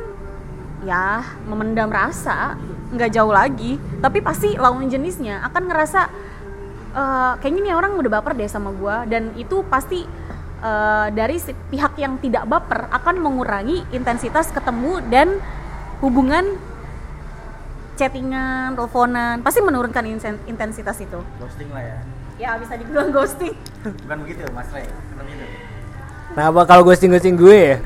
ya 0.82 1.20
memendam 1.44 1.86
rasa, 1.86 2.56
nggak 2.90 3.10
jauh 3.12 3.30
lagi. 3.30 3.76
Tapi 4.00 4.18
pasti 4.20 4.56
lawan 4.56 4.88
jenisnya 4.88 5.44
akan 5.44 5.62
ngerasa 5.66 6.00
"Eh, 6.96 7.32
kayaknya 7.38 7.60
nih 7.62 7.74
orang 7.76 7.92
udah 7.94 8.10
baper 8.10 8.32
deh 8.32 8.48
sama 8.48 8.72
gua 8.72 9.04
dan 9.04 9.36
itu 9.36 9.60
pasti 9.68 10.08
eh, 10.56 11.08
dari 11.12 11.36
si- 11.36 11.52
pihak 11.68 12.00
yang 12.00 12.16
tidak 12.16 12.48
baper 12.48 12.88
akan 12.88 13.20
mengurangi 13.20 13.84
intensitas 13.92 14.48
ketemu 14.48 15.04
dan 15.06 15.36
hubungan 16.00 16.56
chattingan 17.96 18.76
teleponan 18.76 19.40
pasti 19.40 19.64
menurunkan 19.64 20.04
intensitas 20.46 21.00
itu. 21.00 21.18
Ghosting 21.40 21.72
lah 21.72 21.82
ya. 21.82 21.98
Ya 22.36 22.50
bisa 22.60 22.76
dibilang 22.76 23.08
ghosting. 23.10 23.56
Bukan 24.04 24.16
begitu 24.22 24.44
mas 24.52 24.68
Ray 24.68 24.84
bukan 24.84 25.24
begitu 25.24 25.44
Nah, 26.36 26.52
apa 26.52 26.68
kalau 26.68 26.84
ghosting 26.84 27.08
ghosting 27.08 27.32
gue 27.32 27.56
ya? 27.56 27.76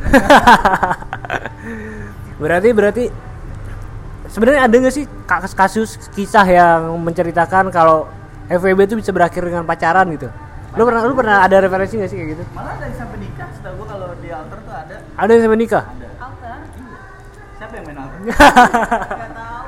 berarti 2.42 2.68
berarti 2.74 3.04
sebenarnya 4.26 4.66
ada 4.66 4.74
nggak 4.74 4.94
sih 4.94 5.06
kasus 5.28 5.54
kasus 5.54 5.90
kisah 6.10 6.42
yang 6.50 6.98
menceritakan 6.98 7.70
kalau 7.70 8.10
FWB 8.50 8.90
itu 8.90 8.96
bisa 8.98 9.14
berakhir 9.14 9.46
dengan 9.46 9.62
pacaran 9.62 10.10
gitu? 10.10 10.26
Lu 10.74 10.82
pernah 10.82 11.02
lu 11.06 11.14
pernah 11.14 11.46
ada 11.46 11.62
referensi 11.62 11.94
nggak 11.94 12.10
sih 12.10 12.18
kayak 12.18 12.28
gitu? 12.34 12.42
malah 12.50 12.74
ada 12.74 12.90
yang 12.90 12.98
sampai 12.98 13.18
nikah 13.22 13.48
setahu 13.54 13.74
gua 13.78 13.86
kalau 13.86 14.08
di 14.18 14.28
altar 14.34 14.58
tuh 14.66 14.74
ada. 14.74 14.96
Ada 15.14 15.30
yang 15.30 15.42
sampai 15.46 15.58
nikah? 15.62 15.84
ada. 15.86 16.08
Alter 16.18 16.58
siapa 17.54 17.72
yang 17.78 17.84
main 17.86 17.98
altar? 18.02 18.18
Nggak 18.26 19.30
tahu 19.38 19.59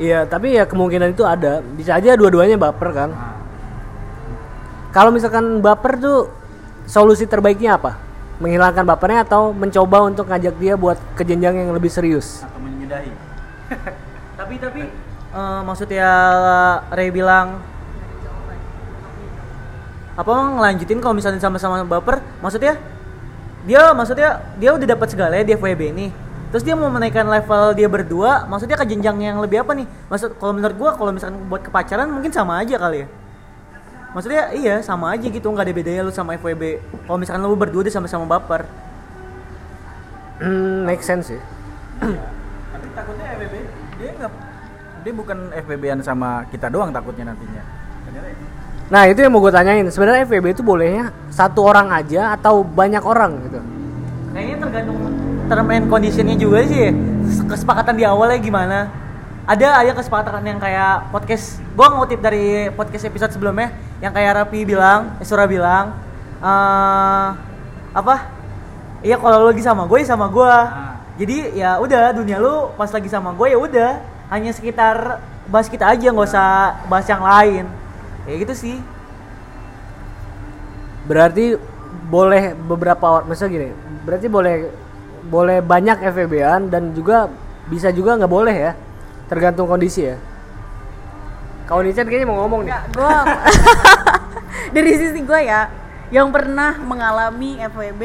Iya, 0.00 0.24
tapi 0.24 0.56
ya 0.56 0.64
kemungkinan 0.64 1.12
itu 1.12 1.28
ada. 1.28 1.60
Bisa 1.60 2.00
aja 2.00 2.16
dua-duanya 2.16 2.56
baper 2.56 2.88
kan. 2.96 3.10
nah, 3.12 3.36
Kalau 4.96 5.12
misalkan 5.12 5.60
baper 5.60 6.00
tuh 6.00 6.32
solusi 6.88 7.28
terbaiknya 7.28 7.76
apa? 7.76 8.00
Menghilangkan 8.40 8.88
bapernya 8.88 9.28
atau 9.28 9.52
mencoba 9.52 10.08
untuk 10.08 10.24
ngajak 10.24 10.56
dia 10.56 10.72
buat 10.72 10.96
ke 11.12 11.22
jenjang 11.28 11.60
yang 11.60 11.76
lebih 11.76 11.92
serius? 11.92 12.40
atau 12.40 12.56
menyudahi 12.90 13.12
tapi 14.40 14.54
tapi 14.58 14.82
eh, 15.36 15.60
maksudnya 15.62 16.10
Ray 16.90 17.12
bilang 17.14 17.62
apa 20.18 20.32
ngelanjutin 20.32 21.00
kalau 21.00 21.14
misalnya 21.16 21.40
sama-sama 21.40 21.80
baper 21.86 22.20
maksudnya 22.44 22.76
dia 23.64 23.94
maksudnya 23.94 24.42
dia 24.60 24.74
udah 24.74 24.84
dapat 24.84 25.08
segala 25.08 25.32
ya 25.38 25.44
di 25.46 25.52
FWB 25.56 25.82
ini 25.96 26.06
terus 26.50 26.66
dia 26.66 26.74
mau 26.74 26.90
menaikkan 26.90 27.26
level 27.26 27.78
dia 27.78 27.86
berdua 27.86 28.44
maksudnya 28.50 28.74
ke 28.74 28.86
jenjang 28.86 29.16
yang 29.22 29.38
lebih 29.38 29.62
apa 29.62 29.72
nih 29.74 29.86
maksud 30.10 30.36
kalau 30.36 30.52
menurut 30.54 30.76
gua 30.76 30.90
kalau 30.98 31.10
misalkan 31.14 31.38
buat 31.46 31.62
kepacaran 31.62 32.10
mungkin 32.10 32.34
sama 32.34 32.58
aja 32.58 32.76
kali 32.76 33.06
ya 33.06 33.08
maksudnya 34.10 34.42
iya 34.52 34.74
sama 34.82 35.14
aja 35.14 35.30
gitu 35.30 35.46
nggak 35.46 35.64
ada 35.70 35.74
bedanya 35.74 36.00
lu 36.02 36.10
sama 36.10 36.34
FWB 36.34 36.82
kalau 37.06 37.18
misalkan 37.22 37.42
lu 37.46 37.54
berdua 37.54 37.86
dia 37.86 37.94
sama-sama 37.94 38.26
baper 38.26 38.66
Hmm, 40.40 40.88
make 40.88 41.04
sense 41.04 41.36
sih. 41.36 41.40
tapi 42.00 42.86
takutnya 42.96 43.28
FBB 43.36 43.54
dia 44.00 44.10
nggak 44.16 44.32
dia 45.04 45.12
bukan 45.12 45.38
FBB-an 45.52 46.00
sama 46.00 46.48
kita 46.48 46.72
doang 46.72 46.88
takutnya 46.88 47.28
nantinya 47.28 47.60
ya. 47.60 47.64
Nah 48.90 49.06
itu 49.06 49.22
yang 49.22 49.30
mau 49.30 49.44
gue 49.44 49.52
tanyain. 49.54 49.86
Sebenarnya 49.86 50.26
FWB 50.26 50.56
itu 50.56 50.64
bolehnya 50.64 51.14
satu 51.30 51.62
orang 51.62 51.92
aja 51.94 52.34
atau 52.34 52.64
banyak 52.66 53.04
orang 53.04 53.38
gitu? 53.46 53.60
Kayaknya 54.34 54.56
tergantung 54.64 54.96
term 55.50 55.66
and 55.74 55.90
conditionnya 55.90 56.38
juga 56.38 56.62
sih. 56.62 56.78
ya. 56.86 56.90
Kesepakatan 57.50 57.98
di 57.98 58.06
awalnya 58.06 58.38
gimana? 58.38 58.78
Ada 59.50 59.82
ada 59.82 59.92
kesepakatan 59.98 60.46
yang 60.46 60.62
kayak 60.62 61.10
podcast. 61.10 61.58
Gua 61.74 61.90
ngutip 61.90 62.22
dari 62.22 62.70
podcast 62.70 63.10
episode 63.10 63.34
sebelumnya 63.34 63.74
yang 63.98 64.14
kayak 64.14 64.46
Rapi 64.46 64.62
bilang, 64.62 65.18
eh, 65.18 65.26
Sura 65.26 65.50
bilang, 65.50 65.98
eh 66.38 67.28
apa? 67.90 68.16
Iya 69.02 69.18
kalau 69.18 69.50
lagi 69.50 69.64
sama 69.64 69.90
gue 69.90 69.98
ya 69.98 70.06
sama 70.14 70.30
gue. 70.30 70.46
Ah. 70.46 71.02
Jadi 71.18 71.58
ya 71.58 71.82
udah 71.82 72.14
dunia 72.14 72.38
lu 72.38 72.70
pas 72.78 72.88
lagi 72.88 73.10
sama 73.10 73.34
gue 73.34 73.50
ya 73.50 73.58
udah 73.58 73.90
hanya 74.30 74.54
sekitar 74.54 75.20
bahas 75.50 75.66
kita 75.66 75.88
aja 75.88 76.14
nggak 76.14 76.28
usah 76.30 76.78
bahas 76.86 77.08
yang 77.10 77.24
lain. 77.24 77.64
Kayak 78.28 78.38
gitu 78.46 78.54
sih. 78.54 78.76
Berarti 81.10 81.58
boleh 82.06 82.54
beberapa 82.54 83.02
orang, 83.18 83.26
misalnya 83.26 83.52
gini, 83.56 83.68
berarti 84.06 84.26
boleh 84.30 84.54
boleh 85.28 85.60
banyak 85.60 86.00
FWB-an 86.00 86.72
dan 86.72 86.96
juga 86.96 87.28
bisa 87.68 87.92
juga 87.92 88.16
nggak 88.16 88.32
boleh 88.32 88.56
ya, 88.56 88.72
tergantung 89.28 89.68
kondisi 89.68 90.08
ya. 90.08 90.16
Kau 91.70 91.86
Nicen 91.86 92.10
kayaknya 92.10 92.26
mau 92.26 92.42
ngomong 92.42 92.66
nih. 92.66 92.74
Gua 92.98 93.22
dari 94.74 94.90
sisi 94.98 95.22
gue 95.22 95.40
ya 95.46 95.70
yang 96.10 96.34
pernah 96.34 96.74
mengalami 96.82 97.62
FWB 97.62 98.02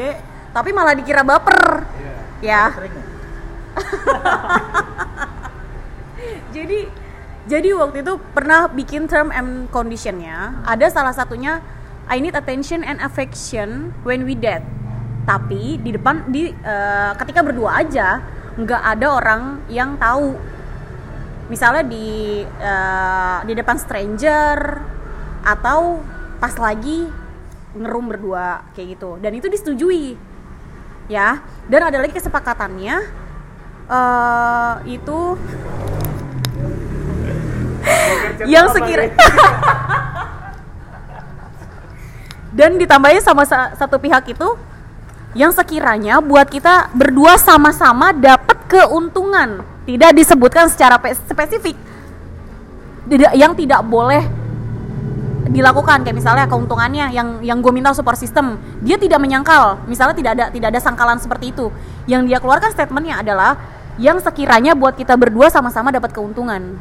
tapi 0.54 0.70
malah 0.70 0.94
dikira 0.94 1.26
baper. 1.26 1.82
Ya. 2.38 2.70
Sering 2.70 2.94
nggak? 2.94 3.06
jadi 6.54 6.78
jadi 7.50 7.68
waktu 7.74 8.06
itu 8.06 8.14
pernah 8.30 8.70
bikin 8.70 9.10
term 9.10 9.34
and 9.34 9.66
conditionnya. 9.74 10.62
Ada 10.62 10.94
salah 10.94 11.10
satunya 11.10 11.58
I 12.06 12.22
need 12.22 12.38
attention 12.38 12.86
and 12.86 13.02
affection 13.02 13.90
when 14.06 14.22
we 14.22 14.38
date 14.38 14.62
tapi 15.26 15.82
di 15.82 15.90
depan 15.90 16.30
di 16.30 16.48
eh, 16.54 17.12
ketika 17.18 17.42
berdua 17.42 17.82
aja 17.82 18.22
nggak 18.56 18.82
ada 18.96 19.06
orang 19.10 19.42
yang 19.66 19.98
tahu. 19.98 20.38
Misalnya 21.50 21.82
di 21.82 22.46
eh, 22.46 23.38
di 23.42 23.52
depan 23.58 23.76
stranger 23.76 24.58
atau 25.42 26.00
pas 26.38 26.54
lagi 26.56 27.10
ngerum 27.74 28.06
berdua 28.06 28.62
kayak 28.72 28.96
gitu. 28.96 29.18
Dan 29.18 29.34
itu 29.34 29.50
disetujui 29.50 30.14
ya. 31.10 31.42
Dan 31.66 31.90
ada 31.90 31.98
lagi 31.98 32.14
kesepakatannya 32.14 33.26
eh 33.86 34.74
itu 34.90 35.38
yang 38.50 38.66
sekira 38.74 39.14
dan 42.58 42.74
ditambahin 42.80 43.22
sama 43.22 43.46
sa- 43.46 43.78
satu 43.78 44.00
pihak 44.02 44.26
itu 44.26 44.48
yang 45.36 45.52
sekiranya 45.52 46.24
buat 46.24 46.48
kita 46.48 46.96
berdua 46.96 47.36
sama-sama 47.36 48.16
dapat 48.16 48.56
keuntungan. 48.66 49.60
Tidak 49.84 50.16
disebutkan 50.16 50.72
secara 50.72 50.96
pe- 50.96 51.14
spesifik. 51.14 51.76
Yang 53.36 53.52
tidak 53.62 53.84
boleh 53.84 54.24
dilakukan. 55.52 56.02
Kayak 56.02 56.16
misalnya 56.16 56.44
keuntungannya 56.48 57.12
yang 57.12 57.44
yang 57.44 57.60
gue 57.60 57.70
minta 57.70 57.92
support 57.92 58.16
system. 58.16 58.56
Dia 58.80 58.96
tidak 58.96 59.20
menyangkal. 59.20 59.84
Misalnya 59.84 60.16
tidak 60.16 60.32
ada 60.40 60.44
tidak 60.48 60.68
ada 60.72 60.80
sangkalan 60.80 61.20
seperti 61.20 61.52
itu. 61.52 61.68
Yang 62.08 62.32
dia 62.32 62.38
keluarkan 62.40 62.72
statementnya 62.72 63.20
adalah 63.20 63.60
yang 64.00 64.16
sekiranya 64.18 64.72
buat 64.72 64.96
kita 64.96 65.14
berdua 65.20 65.52
sama-sama 65.52 65.92
dapat 65.92 66.16
keuntungan. 66.16 66.80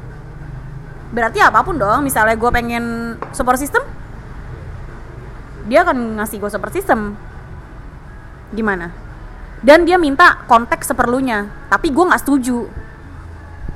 Berarti 1.12 1.44
apa 1.44 1.60
pun 1.62 1.76
dong. 1.76 2.02
Misalnya 2.08 2.40
gue 2.40 2.50
pengen 2.50 3.16
support 3.36 3.60
system 3.60 3.84
dia 5.66 5.82
akan 5.82 6.22
ngasih 6.22 6.38
gue 6.38 6.50
support 6.50 6.74
system 6.74 7.18
gimana? 8.54 8.92
Dan 9.66 9.88
dia 9.88 9.98
minta 9.98 10.46
konteks 10.46 10.94
seperlunya 10.94 11.50
tapi 11.72 11.90
gue 11.90 12.06
nggak 12.06 12.22
setuju. 12.22 12.70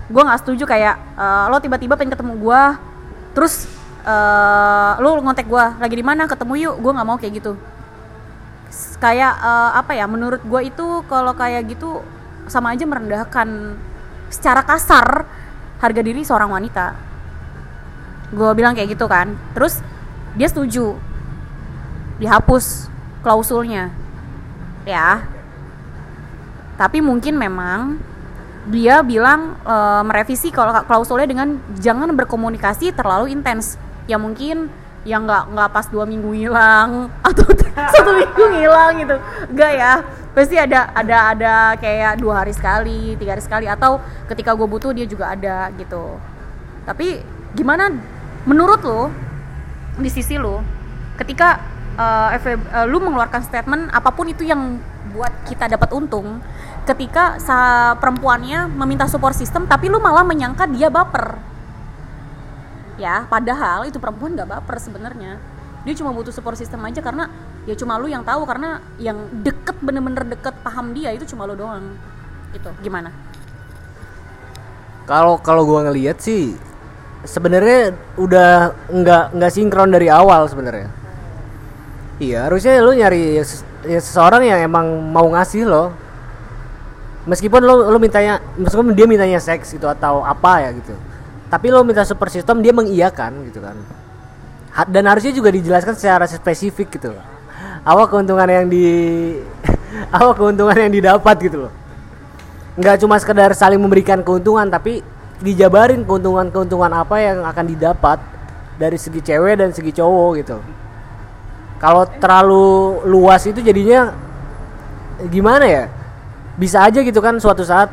Gue 0.10 0.22
nggak 0.22 0.42
setuju 0.46 0.64
kayak 0.70 0.96
eh, 1.18 1.46
lo 1.50 1.58
tiba-tiba 1.58 1.98
pengen 1.98 2.14
ketemu 2.14 2.34
gue 2.38 2.62
terus 3.34 3.66
eh, 4.06 4.92
lo 5.02 5.18
ngontek 5.18 5.48
gue 5.50 5.66
lagi 5.82 5.96
di 5.96 6.06
mana? 6.06 6.30
Ketemu 6.30 6.54
yuk. 6.70 6.76
Gue 6.84 6.92
nggak 6.94 7.08
mau 7.08 7.18
kayak 7.18 7.34
gitu. 7.42 7.54
Kayak 9.02 9.34
eh, 9.40 9.72
apa 9.80 9.92
ya 9.98 10.06
menurut 10.06 10.44
gue 10.44 10.62
itu 10.68 10.86
kalau 11.10 11.34
kayak 11.34 11.66
gitu 11.74 12.06
sama 12.46 12.74
aja 12.78 12.86
merendahkan 12.86 13.78
secara 14.30 14.62
kasar 14.62 15.26
harga 15.82 16.02
diri 16.06 16.22
seorang 16.22 16.54
wanita. 16.54 16.94
Gue 18.30 18.52
bilang 18.54 18.78
kayak 18.78 18.94
gitu 18.94 19.10
kan. 19.10 19.34
Terus 19.58 19.82
dia 20.38 20.46
setuju. 20.46 21.02
Dihapus 22.20 22.92
klausulnya 23.24 23.96
ya. 24.90 25.24
Tapi 26.80 27.04
mungkin 27.04 27.38
memang 27.38 28.02
dia 28.70 29.02
bilang 29.06 29.58
e, 29.62 29.76
merevisi 30.06 30.50
kalau 30.50 30.74
klausulnya 30.86 31.28
dengan 31.30 31.62
jangan 31.78 32.10
berkomunikasi 32.18 32.96
terlalu 32.96 33.32
intens. 33.32 33.78
Ya 34.10 34.18
mungkin 34.18 34.72
yang 35.08 35.24
nggak 35.24 35.54
nggak 35.56 35.70
pas 35.72 35.86
dua 35.88 36.04
minggu 36.04 36.34
hilang 36.36 37.08
atau 37.28 37.46
satu 37.94 38.12
minggu 38.18 38.46
hilang 38.58 38.92
gitu. 39.00 39.16
Enggak 39.54 39.72
ya. 39.78 39.94
Pasti 40.30 40.56
ada 40.56 40.94
ada 40.94 41.18
ada 41.36 41.56
kayak 41.78 42.22
dua 42.22 42.46
hari 42.46 42.54
sekali 42.54 43.18
tiga 43.18 43.36
hari 43.36 43.44
sekali 43.44 43.66
atau 43.66 44.00
ketika 44.30 44.54
gue 44.56 44.68
butuh 44.70 44.94
dia 44.96 45.06
juga 45.06 45.36
ada 45.36 45.68
gitu. 45.76 46.16
Tapi 46.86 47.22
gimana 47.54 47.92
menurut 48.48 48.80
lo 48.86 49.12
di 50.00 50.08
sisi 50.08 50.40
lo 50.40 50.64
ketika 51.20 51.60
uh, 52.00 52.30
uh, 52.32 52.86
lu 52.88 53.04
mengeluarkan 53.04 53.44
statement 53.44 53.92
apa 53.92 54.10
pun 54.16 54.32
itu 54.32 54.48
yang 54.48 54.80
buat 55.12 55.32
kita 55.50 55.68
dapat 55.68 55.90
untung 55.92 56.40
ketika 56.88 57.38
sa 57.44 57.92
perempuannya 58.00 58.72
meminta 58.72 59.06
support 59.06 59.36
system 59.36 59.68
tapi 59.68 59.92
lu 59.92 60.00
malah 60.00 60.24
menyangka 60.24 60.66
dia 60.72 60.88
baper. 60.88 61.38
Ya 62.96 63.28
padahal 63.28 63.88
itu 63.88 64.00
perempuan 64.00 64.36
nggak 64.36 64.50
baper 64.50 64.80
sebenarnya. 64.80 65.38
Dia 65.88 65.94
cuma 65.96 66.12
butuh 66.12 66.32
support 66.32 66.60
system 66.60 66.84
aja 66.84 67.00
karena 67.00 67.28
ya 67.64 67.76
cuma 67.76 67.96
lu 68.00 68.12
yang 68.12 68.24
tahu 68.24 68.44
karena 68.44 68.84
yang 69.00 69.16
deket 69.44 69.78
bener-bener 69.80 70.28
deket 70.28 70.56
paham 70.64 70.92
dia 70.96 71.12
itu 71.12 71.28
cuma 71.36 71.48
lu 71.48 71.56
doang. 71.56 71.96
Gitu 72.52 72.70
gimana? 72.84 73.14
Kalau 75.08 75.40
kalau 75.42 75.64
gua 75.66 75.90
ngelihat 75.90 76.20
sih 76.22 76.54
sebenarnya 77.24 77.96
udah 78.20 78.76
nggak 78.92 79.24
nggak 79.36 79.52
sinkron 79.52 79.90
dari 79.94 80.12
awal 80.12 80.46
sebenarnya. 80.52 80.99
Iya, 82.20 82.52
harusnya 82.52 82.84
lu 82.84 82.92
nyari 82.92 83.40
ya, 83.40 83.44
ses- 83.48 83.64
seseorang 84.04 84.44
yang 84.44 84.60
emang 84.68 84.88
mau 85.16 85.28
ngasih 85.32 85.64
lo. 85.68 85.84
meskipun 87.30 87.62
lo 87.62 87.92
lo 87.94 87.98
mintanya 88.02 88.42
meskipun 88.58 88.96
dia 88.98 89.06
mintanya 89.06 89.38
seks 89.38 89.76
gitu 89.76 89.86
atau 89.86 90.24
apa 90.26 90.66
ya 90.66 90.70
gitu. 90.74 90.96
Tapi 91.50 91.68
lo 91.74 91.82
minta 91.86 92.02
super 92.06 92.30
system 92.32 92.62
dia 92.62 92.74
mengiyakan 92.74 93.46
gitu 93.50 93.60
kan. 93.62 93.76
Dan 94.88 95.10
harusnya 95.10 95.34
juga 95.36 95.50
dijelaskan 95.52 95.98
secara 95.98 96.26
spesifik 96.30 96.88
gitu 96.98 97.12
loh. 97.12 97.26
Apa 97.84 98.08
keuntungan 98.08 98.48
yang 98.48 98.66
di 98.70 98.86
apa 100.16 100.32
keuntungan 100.38 100.78
yang 100.78 100.94
didapat 100.94 101.36
gitu 101.44 101.68
loh. 101.68 101.74
Nggak 102.80 103.04
cuma 103.04 103.20
sekedar 103.20 103.52
saling 103.54 103.82
memberikan 103.82 104.24
keuntungan 104.24 104.70
tapi 104.72 105.04
dijabarin 105.44 106.04
keuntungan-keuntungan 106.08 106.92
apa 106.96 107.16
yang 107.20 107.38
akan 107.44 107.66
didapat 107.68 108.20
dari 108.80 108.96
segi 108.96 109.20
cewek 109.24 109.60
dan 109.60 109.70
segi 109.76 109.92
cowok 109.92 110.30
gitu 110.44 110.58
kalau 111.80 112.04
terlalu 112.20 113.00
luas 113.08 113.48
itu 113.48 113.64
jadinya 113.64 114.12
gimana 115.32 115.64
ya? 115.64 115.84
Bisa 116.60 116.84
aja 116.84 117.00
gitu 117.00 117.24
kan 117.24 117.40
suatu 117.40 117.64
saat 117.64 117.88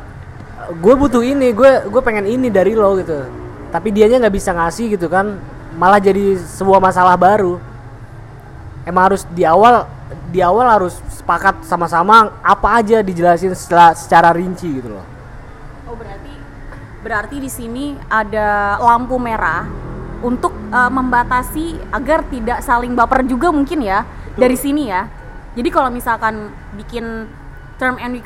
gue 0.67 0.95
butuh 0.99 1.23
ini 1.23 1.55
gue 1.55 1.87
gue 1.87 2.03
pengen 2.03 2.27
ini 2.27 2.51
dari 2.51 2.75
lo 2.75 2.99
gitu. 2.99 3.23
Tapi 3.71 3.95
dianya 3.95 4.27
nggak 4.27 4.35
bisa 4.35 4.51
ngasih 4.51 4.99
gitu 4.99 5.07
kan 5.07 5.39
malah 5.79 6.03
jadi 6.03 6.35
sebuah 6.35 6.83
masalah 6.83 7.15
baru. 7.15 7.63
Emang 8.83 9.15
harus 9.15 9.23
di 9.31 9.47
awal 9.47 9.87
di 10.35 10.43
awal 10.43 10.67
harus 10.67 10.99
sepakat 11.15 11.63
sama-sama 11.63 12.43
apa 12.43 12.83
aja 12.83 13.03
dijelasin 13.03 13.55
secara, 13.55 13.95
secara 13.95 14.35
rinci 14.35 14.83
gitu 14.83 14.99
loh. 14.99 15.07
Oh 15.87 15.95
berarti 15.95 16.35
berarti 17.07 17.37
di 17.39 17.51
sini 17.51 17.95
ada 18.11 18.79
lampu 18.83 19.15
merah 19.15 19.63
untuk 20.27 20.56
eh, 20.71 20.91
membatasi 20.91 21.79
agar 21.93 22.25
tidak 22.31 22.63
saling 22.63 22.95
baper 22.97 23.25
juga 23.27 23.53
mungkin 23.53 23.83
ya 23.83 24.05
dari 24.35 24.57
sini 24.59 24.89
ya. 24.91 25.09
Jadi 25.57 25.71
kalau 25.73 25.89
misalkan 25.89 26.53
bikin 26.77 27.27
term 27.81 27.97
and 27.97 28.21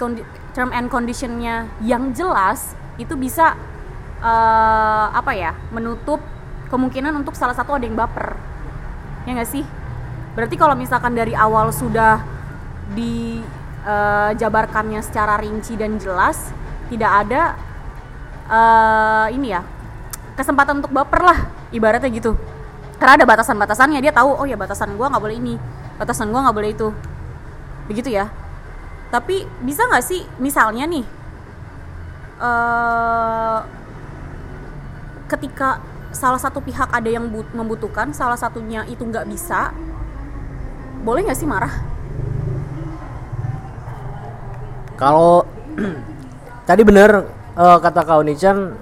term 0.50 0.74
and 0.74 0.90
conditionnya 0.90 1.70
yang 1.82 2.10
jelas 2.10 2.74
itu 2.98 3.14
bisa 3.14 3.54
eh, 4.22 5.06
apa 5.14 5.32
ya 5.34 5.54
menutup 5.70 6.20
kemungkinan 6.70 7.16
untuk 7.18 7.34
salah 7.34 7.54
satu 7.54 7.74
ada 7.78 7.86
yang 7.86 7.96
baper. 7.98 8.36
Ya 9.26 9.32
nggak 9.36 9.50
sih? 9.50 9.64
Berarti 10.34 10.56
kalau 10.56 10.74
misalkan 10.78 11.14
dari 11.18 11.34
awal 11.34 11.72
sudah 11.74 12.22
dijabarkannya 12.94 15.02
secara 15.02 15.36
rinci 15.38 15.74
dan 15.74 15.98
jelas, 15.98 16.54
tidak 16.90 17.10
ada 17.26 17.54
eh 18.50 19.30
ini 19.30 19.54
ya 19.54 19.62
kesempatan 20.34 20.82
untuk 20.82 20.90
baper 20.90 21.22
lah 21.22 21.38
ibaratnya 21.70 22.10
gitu. 22.10 22.36
Karena 23.00 23.16
ada 23.16 23.26
batasan-batasannya 23.26 23.98
dia 24.04 24.12
tahu 24.12 24.36
oh 24.36 24.46
ya 24.46 24.54
batasan 24.60 24.94
gua 24.94 25.08
nggak 25.08 25.22
boleh 25.24 25.36
ini 25.40 25.54
batasan 25.96 26.28
gua 26.28 26.44
nggak 26.46 26.56
boleh 26.56 26.70
itu. 26.74 26.88
Begitu 27.88 28.12
ya. 28.12 28.28
Tapi 29.10 29.42
bisa 29.64 29.88
nggak 29.88 30.04
sih 30.04 30.22
misalnya 30.38 30.86
nih 30.86 31.04
eh 32.40 33.58
ketika 35.30 35.78
salah 36.10 36.40
satu 36.42 36.58
pihak 36.58 36.90
ada 36.90 37.06
yang 37.06 37.30
but- 37.30 37.54
membutuhkan 37.54 38.10
salah 38.10 38.34
satunya 38.34 38.82
itu 38.90 39.06
nggak 39.06 39.30
bisa 39.30 39.70
boleh 41.06 41.24
nggak 41.24 41.38
sih 41.38 41.48
marah? 41.48 41.72
Kalau 45.00 45.48
tadi 46.68 46.82
bener 46.84 47.24
eh, 47.56 47.78
kata 47.80 48.00
Kak 48.04 48.20
Onichan 48.20 48.76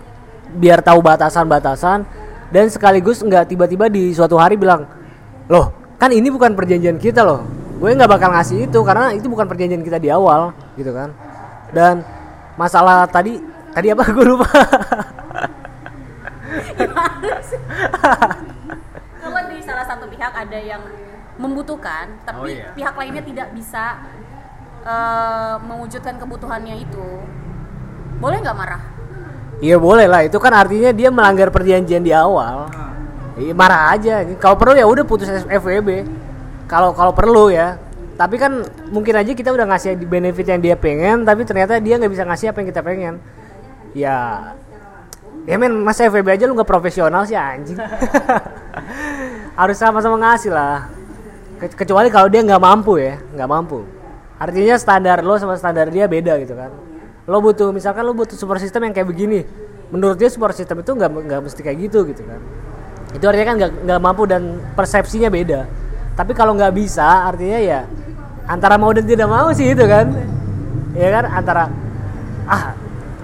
biar 0.58 0.80
tahu 0.80 1.04
batasan-batasan 1.04 2.17
dan 2.48 2.66
sekaligus 2.72 3.20
nggak 3.20 3.52
tiba-tiba 3.52 3.92
di 3.92 4.12
suatu 4.16 4.40
hari 4.40 4.56
bilang 4.56 4.88
loh 5.48 5.72
kan 5.98 6.14
ini 6.14 6.30
bukan 6.30 6.54
perjanjian 6.54 6.96
kita 6.96 7.26
loh. 7.26 7.42
Gue 7.78 7.94
nggak 7.94 8.10
bakal 8.10 8.34
ngasih 8.34 8.66
itu 8.70 8.78
karena 8.82 9.14
itu 9.14 9.26
bukan 9.30 9.46
perjanjian 9.46 9.82
kita 9.82 9.98
di 10.02 10.10
awal 10.10 10.50
gitu 10.74 10.90
kan. 10.94 11.14
Dan 11.74 12.02
masalah 12.58 13.06
tadi 13.06 13.38
tadi 13.74 13.90
apa? 13.92 14.02
Gue 14.14 14.26
lupa. 14.26 14.48
Kalau 19.18 19.40
di 19.52 19.58
salah 19.62 19.84
satu 19.86 20.08
pihak 20.08 20.32
ada 20.32 20.58
yang 20.58 20.82
membutuhkan 21.38 22.18
tapi 22.26 22.38
Oh, 22.38 22.46
iya. 22.50 22.74
pihak 22.74 22.94
lainnya 22.98 23.22
tidak 23.22 23.48
bisa 23.54 24.02
eh, 24.82 25.54
mewujudkan 25.62 26.18
kebutuhannya 26.18 26.82
itu 26.82 27.06
boleh 28.18 28.42
nggak 28.42 28.58
marah 28.58 28.82
Iya 29.58 29.76
boleh 29.76 30.06
lah 30.06 30.22
itu 30.22 30.38
kan 30.38 30.54
artinya 30.54 30.94
dia 30.94 31.10
melanggar 31.10 31.50
perjanjian 31.50 32.02
di 32.02 32.14
awal 32.14 32.70
Iya 33.38 33.54
marah 33.54 33.94
aja. 33.94 34.26
Kalau 34.42 34.58
perlu 34.58 34.74
ya 34.74 34.82
udah 34.82 35.06
putus 35.06 35.30
FWB. 35.30 36.02
Kalau 36.66 36.90
kalau 36.90 37.14
perlu 37.14 37.54
ya. 37.54 37.78
Tapi 38.18 38.34
kan 38.34 38.66
mungkin 38.90 39.14
aja 39.14 39.30
kita 39.30 39.54
udah 39.54 39.62
ngasih 39.70 39.94
benefit 40.10 40.42
yang 40.50 40.58
dia 40.58 40.74
pengen, 40.74 41.22
tapi 41.22 41.46
ternyata 41.46 41.78
dia 41.78 41.94
nggak 42.02 42.10
bisa 42.10 42.26
ngasih 42.26 42.50
apa 42.50 42.58
yang 42.58 42.68
kita 42.74 42.82
pengen. 42.82 43.14
Ya, 43.94 44.50
ya 45.46 45.54
men 45.54 45.70
masa 45.86 46.10
FWB 46.10 46.34
aja 46.34 46.50
lu 46.50 46.58
nggak 46.58 46.66
profesional 46.66 47.22
sih 47.30 47.38
anjing. 47.38 47.78
Harus 49.58 49.78
sama-sama 49.78 50.18
ngasih 50.18 50.50
lah. 50.50 50.90
Ke- 51.62 51.86
Kecuali 51.86 52.10
kalau 52.10 52.26
dia 52.26 52.42
nggak 52.42 52.58
mampu 52.58 52.98
ya, 52.98 53.22
nggak 53.38 53.46
mampu. 53.46 53.86
Artinya 54.34 54.74
standar 54.82 55.22
lo 55.22 55.38
sama 55.38 55.54
standar 55.54 55.86
dia 55.94 56.10
beda 56.10 56.42
gitu 56.42 56.58
kan. 56.58 56.74
Lo 57.28 57.44
butuh 57.44 57.68
misalkan 57.76 58.08
lo 58.08 58.16
butuh 58.16 58.40
super 58.40 58.56
system 58.56 58.88
yang 58.88 58.96
kayak 58.96 59.04
begini. 59.04 59.44
Menurut 59.92 60.16
dia 60.16 60.32
super 60.32 60.56
system 60.56 60.80
itu 60.80 60.96
nggak 60.96 61.12
nggak 61.12 61.40
mesti 61.44 61.60
kayak 61.60 61.76
gitu 61.84 62.08
gitu 62.08 62.24
kan. 62.24 62.40
Itu 63.12 63.28
artinya 63.28 63.46
kan 63.52 63.56
nggak 63.60 63.72
nggak 63.84 64.00
mampu 64.00 64.24
dan 64.24 64.56
persepsinya 64.72 65.28
beda. 65.28 65.68
Tapi 66.16 66.32
kalau 66.32 66.56
nggak 66.56 66.72
bisa 66.72 67.28
artinya 67.28 67.60
ya 67.60 67.84
antara 68.48 68.80
mau 68.80 68.88
dan 68.96 69.04
tidak 69.04 69.28
mau 69.28 69.52
sih 69.52 69.76
itu 69.76 69.84
kan. 69.84 70.08
Ya 70.96 71.20
kan? 71.20 71.28
Antara 71.28 71.68
ah 72.48 72.72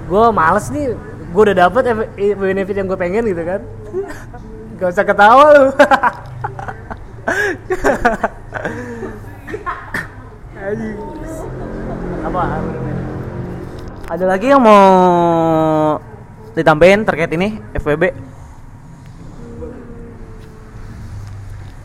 gue 0.04 0.24
males 0.36 0.68
nih 0.68 0.92
gue 1.32 1.42
udah 1.48 1.56
dapet 1.64 1.82
benefit 2.36 2.76
yang 2.76 2.84
gue 2.92 3.00
pengen 3.00 3.24
gitu 3.24 3.40
kan. 3.40 3.64
Gak 4.78 4.90
usah 4.92 5.04
ketawa 5.06 5.46
lu. 5.56 5.72
Apa 12.24 12.40
Ada 14.04 14.28
lagi 14.28 14.52
yang 14.52 14.60
mau 14.60 15.96
ditambahin 16.52 17.08
terkait 17.08 17.32
ini 17.32 17.56
FWB? 17.72 18.12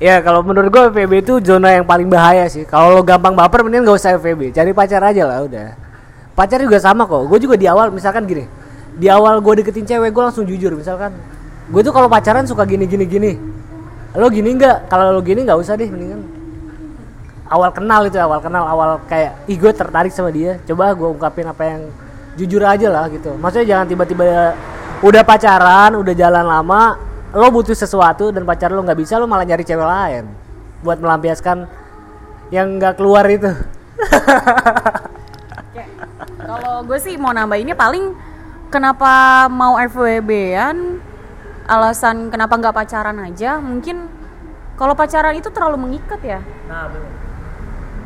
Ya 0.03 0.19
kalau 0.19 0.43
menurut 0.43 0.67
gue 0.67 0.84
FVB 0.91 1.13
itu 1.23 1.34
zona 1.39 1.79
yang 1.79 1.88
paling 1.88 2.12
bahaya 2.12 2.43
sih. 2.51 2.67
Kalau 2.67 2.99
lo 2.99 3.01
gampang 3.08 3.36
baper 3.36 3.63
mending 3.63 3.88
gak 3.88 3.99
usah 3.99 4.19
FVB, 4.19 4.51
cari 4.51 4.71
pacar 4.75 4.99
aja 5.03 5.23
lah 5.27 5.47
udah. 5.47 5.75
Pacar 6.36 6.60
juga 6.60 6.79
sama 6.79 7.08
kok. 7.08 7.23
Gue 7.27 7.39
juga 7.39 7.55
di 7.55 7.67
awal 7.71 7.91
misalkan 7.91 8.27
gini, 8.27 8.47
di 8.99 9.08
awal 9.08 9.39
gue 9.39 9.63
deketin 9.63 9.88
cewek 9.88 10.12
gue 10.12 10.23
langsung 10.23 10.43
jujur 10.43 10.75
misalkan. 10.75 11.15
Gue 11.71 11.84
tuh 11.88 11.95
kalau 11.95 12.12
pacaran 12.12 12.43
suka 12.43 12.67
gini 12.67 12.84
gini 12.84 13.08
gini. 13.08 13.32
Lo 14.15 14.27
gini 14.27 14.60
nggak? 14.60 14.91
Kalau 14.91 15.15
lo 15.15 15.23
gini 15.23 15.47
nggak 15.47 15.60
usah 15.60 15.79
deh 15.79 15.88
mendingan. 15.88 16.19
Awal 17.47 17.71
kenal 17.71 18.03
itu 18.08 18.19
awal 18.19 18.43
kenal 18.43 18.67
awal 18.67 18.89
kayak 19.08 19.39
ih 19.47 19.55
tertarik 19.55 20.12
sama 20.12 20.36
dia. 20.36 20.60
Coba 20.67 20.91
gue 20.91 21.08
ungkapin 21.12 21.47
apa 21.47 21.63
yang 21.63 21.82
jujur 22.39 22.63
aja 22.63 22.88
lah 22.88 23.12
gitu. 23.12 23.36
Maksudnya 23.36 23.75
jangan 23.75 23.86
tiba-tiba 23.91 24.56
udah 25.04 25.23
pacaran, 25.28 25.99
udah 25.99 26.13
jalan 26.15 26.45
lama, 26.47 26.95
lo 27.36 27.47
butuh 27.52 27.75
sesuatu 27.75 28.32
dan 28.32 28.47
pacar 28.47 28.71
lo 28.71 28.80
nggak 28.80 28.99
bisa, 28.99 29.19
lo 29.19 29.28
malah 29.28 29.43
nyari 29.43 29.67
cewek 29.67 29.84
lain 29.84 30.23
buat 30.80 31.04
melampiaskan 31.04 31.67
yang 32.56 32.80
nggak 32.80 32.95
keluar 32.95 33.28
itu. 33.28 33.52
Kalau 36.49 36.82
gue 36.88 36.97
sih 36.97 37.19
mau 37.19 37.36
nambahinnya 37.36 37.75
paling 37.75 38.15
kenapa 38.73 39.45
mau 39.52 39.78
FWB-an 39.78 40.97
alasan 41.69 42.34
kenapa 42.34 42.58
nggak 42.58 42.73
pacaran 42.73 43.21
aja 43.21 43.62
mungkin 43.62 44.10
kalau 44.73 44.97
pacaran 44.97 45.38
itu 45.38 45.54
terlalu 45.54 45.78
mengikat 45.78 46.17
ya 46.25 46.41
Nah, 46.65 46.89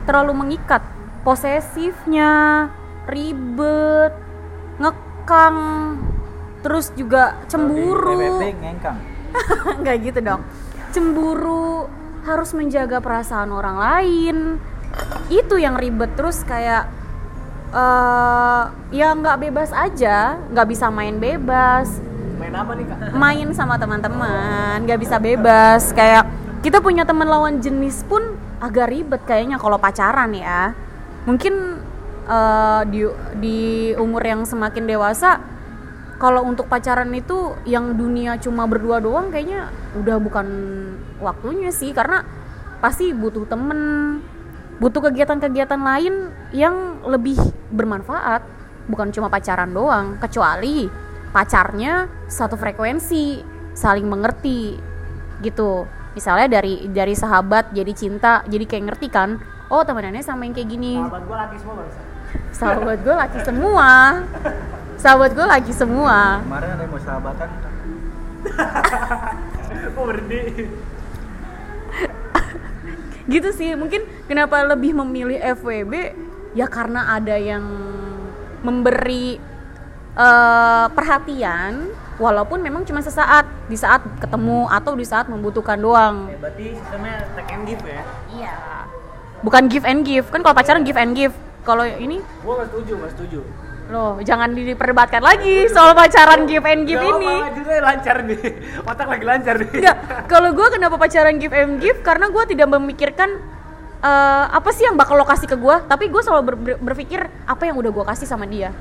terlalu 0.04 0.36
mengikat 0.36 0.84
posesifnya 1.24 2.67
ribet 3.08 4.13
ngekang 4.80 5.58
terus 6.63 6.96
juga 6.96 7.44
cemburu. 7.52 8.39
Nggak 9.84 9.96
gitu 10.08 10.20
dong. 10.24 10.42
Cemburu 10.96 11.89
harus 12.24 12.56
menjaga 12.56 13.04
perasaan 13.04 13.52
orang 13.52 13.78
lain. 13.78 14.38
Itu 15.28 15.60
yang 15.60 15.76
ribet. 15.76 16.16
Terus 16.16 16.42
kayak 16.48 16.88
eh 17.74 18.63
ya 18.96 19.12
nggak 19.12 19.38
bebas 19.50 19.76
aja. 19.76 20.39
Nggak 20.54 20.68
bisa 20.72 20.88
main 20.88 21.20
bebas. 21.20 22.00
Main 22.39 22.54
apa 22.56 22.72
nih 22.76 22.86
kak? 22.88 22.98
main 23.13 23.48
sama 23.52 23.76
teman-teman. 23.76 24.86
Nggak 24.88 25.00
bisa 25.04 25.18
bebas. 25.20 25.92
Kayak 25.92 26.30
kita 26.63 26.80
punya 26.80 27.04
teman 27.04 27.28
lawan 27.28 27.60
jenis 27.60 28.08
pun 28.08 28.39
agak 28.63 28.88
ribet 28.88 29.22
kayaknya 29.28 29.60
kalau 29.60 29.76
pacaran 29.76 30.32
ya. 30.32 30.72
Mungkin 31.28 31.84
eh, 32.27 32.81
di 32.88 33.01
di 33.39 33.59
umur 33.99 34.23
yang 34.23 34.41
semakin 34.47 34.88
dewasa 34.88 35.39
kalau 36.23 36.47
untuk 36.47 36.71
pacaran 36.71 37.12
itu 37.12 37.57
yang 37.67 37.99
dunia 37.99 38.39
cuma 38.39 38.63
berdua 38.63 39.03
doang 39.03 39.27
kayaknya 39.27 39.73
udah 39.99 40.17
bukan 40.23 40.47
waktunya 41.19 41.67
sih 41.67 41.91
karena 41.91 42.23
pasti 42.79 43.12
butuh 43.12 43.43
temen 43.47 43.79
butuh 44.83 45.09
kegiatan-kegiatan 45.09 45.79
lain 45.79 46.31
yang 46.51 47.03
lebih 47.07 47.39
bermanfaat. 47.71 48.43
Bukan 48.83 49.15
cuma 49.15 49.31
pacaran 49.31 49.71
doang 49.71 50.19
kecuali 50.19 50.91
pacarnya 51.31 52.12
satu 52.27 52.59
frekuensi 52.59 53.39
saling 53.71 54.07
mengerti 54.07 54.75
gitu. 55.39 55.88
Misalnya 56.13 56.59
dari 56.59 56.91
dari 56.91 57.15
sahabat 57.15 57.71
jadi 57.71 57.91
cinta 57.95 58.43
jadi 58.45 58.67
kayak 58.67 58.83
ngerti 58.91 59.07
kan 59.07 59.39
oh 59.71 59.81
temenannya 59.88 60.21
sama 60.21 60.43
yang 60.43 60.53
kayak 60.53 60.69
gini. 60.69 60.99
Sahabat 62.56 62.98
gue 63.04 63.15
laki 63.15 63.39
semua. 63.43 63.89
Sahabat 64.98 65.32
gue 65.36 65.46
laki 65.46 65.74
semua. 65.76 66.39
Kemarin 66.46 66.69
ada 66.80 66.84
yang 66.86 66.91
mau 66.93 67.02
sahabatan. 67.02 67.50
Kok 69.93 70.04
berhenti? 70.08 70.41
gitu 73.24 73.56
sih 73.56 73.72
mungkin 73.80 74.04
kenapa 74.28 74.67
lebih 74.67 74.91
memilih 75.00 75.39
FWB 75.56 76.12
ya 76.60 76.67
karena 76.67 77.15
ada 77.15 77.39
yang 77.39 77.63
memberi 78.60 79.39
eh, 80.19 80.86
perhatian 80.91 81.88
walaupun 82.19 82.60
memang 82.60 82.84
cuma 82.88 83.00
sesaat. 83.00 83.48
Di 83.67 83.80
saat 83.80 84.04
ketemu 84.19 84.67
atau 84.67 84.93
di 84.93 85.08
saat 85.08 85.32
membutuhkan 85.32 85.80
doang. 85.80 86.30
Ya, 86.30 86.38
berarti 86.39 86.65
sistemnya 86.78 87.15
take 87.36 87.52
and 87.52 87.63
give 87.67 87.84
ya. 87.84 88.02
iya. 88.32 88.56
Bukan 89.43 89.67
give 89.67 89.84
and 89.84 90.08
give. 90.08 90.28
Kan 90.32 90.39
kalau 90.39 90.56
pacaran 90.56 90.88
give 90.88 91.00
and 91.00 91.15
give 91.15 91.36
kalau 91.63 91.84
ini 91.84 92.19
Gue 92.19 92.54
gak 92.54 92.67
setuju, 92.69 92.93
gak 92.99 93.12
setuju. 93.15 93.39
loh 93.84 94.15
jangan 94.19 94.52
diperdebatkan 94.52 95.19
lagi 95.19 95.67
soal 95.67 95.91
pacaran 95.91 96.43
give 96.43 96.63
and 96.63 96.84
give 96.84 96.97
Gak 96.97 97.13
ini 97.13 97.34
juga 97.54 97.73
lancar 97.82 98.17
nih. 98.21 98.39
Otak 98.89 99.08
lagi 99.10 99.26
lancar 99.26 99.56
nih. 99.58 99.69
Enggak, 99.73 99.97
kalau 100.26 100.49
gue 100.52 100.67
kenapa 100.69 100.95
pacaran 100.95 101.36
give 101.36 101.52
and 101.52 101.80
give 101.80 101.99
karena 101.99 102.28
gue 102.28 102.43
tidak 102.45 102.67
memikirkan 102.69 103.43
eh, 103.99 104.45
apa 104.49 104.69
sih 104.69 104.84
yang 104.84 104.95
bakal 104.95 105.15
lo 105.15 105.23
kasih 105.23 105.47
ke 105.47 105.56
gue, 105.56 105.76
tapi 105.84 106.08
gue 106.08 106.21
selalu 106.21 106.43
ber- 106.45 106.60
ber- 106.60 106.80
berpikir 106.82 107.19
apa 107.43 107.63
yang 107.63 107.76
udah 107.76 107.91
gue 107.91 108.06
kasih 108.06 108.23
sama 108.23 108.43
dia. 108.43 108.71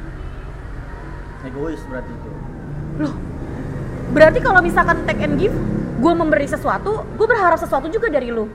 Egois 1.42 1.82
berarti 1.82 2.12
itu. 2.12 2.30
Loh, 2.98 3.14
berarti 4.10 4.38
kalau 4.38 4.62
misalkan 4.62 5.02
take 5.02 5.18
and 5.20 5.34
give, 5.34 5.54
gue 5.98 6.12
memberi 6.14 6.46
sesuatu, 6.46 7.02
gue 7.08 7.26
berharap 7.26 7.58
sesuatu 7.58 7.86
juga 7.86 8.06
dari 8.06 8.30
lu. 8.30 8.46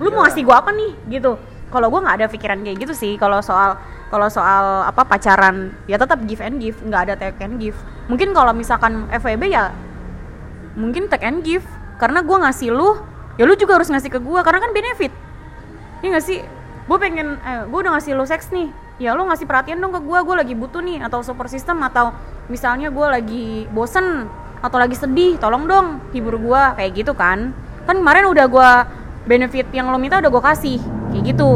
Lu 0.00 0.08
mau 0.08 0.24
ngasih 0.24 0.40
gue 0.40 0.56
apa 0.56 0.72
nih, 0.72 0.92
gitu. 1.10 1.36
Kalau 1.72 1.88
gue 1.88 2.00
nggak 2.04 2.16
ada 2.20 2.26
pikiran 2.28 2.60
kayak 2.60 2.76
gitu 2.84 2.94
sih. 2.94 3.16
Kalau 3.16 3.40
soal 3.40 3.80
kalau 4.12 4.28
soal 4.28 4.84
apa 4.84 5.08
pacaran, 5.08 5.72
ya 5.88 5.96
tetap 5.96 6.20
give 6.28 6.44
and 6.44 6.60
give, 6.60 6.76
nggak 6.84 7.08
ada 7.08 7.14
take 7.16 7.40
and 7.40 7.56
give. 7.56 7.76
Mungkin 8.12 8.36
kalau 8.36 8.52
misalkan 8.52 9.08
FWB 9.08 9.48
ya, 9.48 9.72
mungkin 10.76 11.08
take 11.08 11.24
and 11.24 11.40
give. 11.40 11.64
Karena 11.96 12.20
gue 12.20 12.36
ngasih 12.36 12.76
lu, 12.76 13.00
ya 13.40 13.48
lu 13.48 13.56
juga 13.56 13.80
harus 13.80 13.88
ngasih 13.88 14.12
ke 14.12 14.20
gue, 14.20 14.40
karena 14.44 14.60
kan 14.60 14.70
benefit. 14.76 15.12
Iya 16.02 16.18
gak 16.18 16.24
sih? 16.26 16.42
Gue 16.90 16.98
pengen, 16.98 17.38
eh, 17.40 17.62
gue 17.62 17.78
udah 17.78 17.94
ngasih 17.94 18.18
lo 18.18 18.26
seks 18.26 18.50
nih 18.50 18.66
Ya 18.98 19.14
lo 19.14 19.22
ngasih 19.30 19.46
perhatian 19.46 19.78
dong 19.78 19.94
ke 19.94 20.02
gue, 20.02 20.18
gue 20.18 20.34
lagi 20.34 20.54
butuh 20.58 20.82
nih 20.82 20.98
Atau 21.06 21.22
support 21.22 21.46
system, 21.46 21.78
atau 21.78 22.10
misalnya 22.50 22.90
gue 22.90 23.06
lagi 23.06 23.46
bosen 23.70 24.26
Atau 24.58 24.82
lagi 24.82 24.98
sedih, 24.98 25.38
tolong 25.38 25.70
dong 25.70 26.02
hibur 26.10 26.42
gue 26.42 26.62
Kayak 26.74 26.90
gitu 26.98 27.14
kan 27.14 27.54
Kan 27.86 28.02
kemarin 28.02 28.26
udah 28.26 28.46
gue 28.50 28.70
benefit 29.30 29.70
yang 29.70 29.86
lo 29.94 29.98
minta 30.02 30.18
udah 30.18 30.30
gue 30.30 30.42
kasih 30.42 30.78
Kayak 31.12 31.24
gitu. 31.36 31.50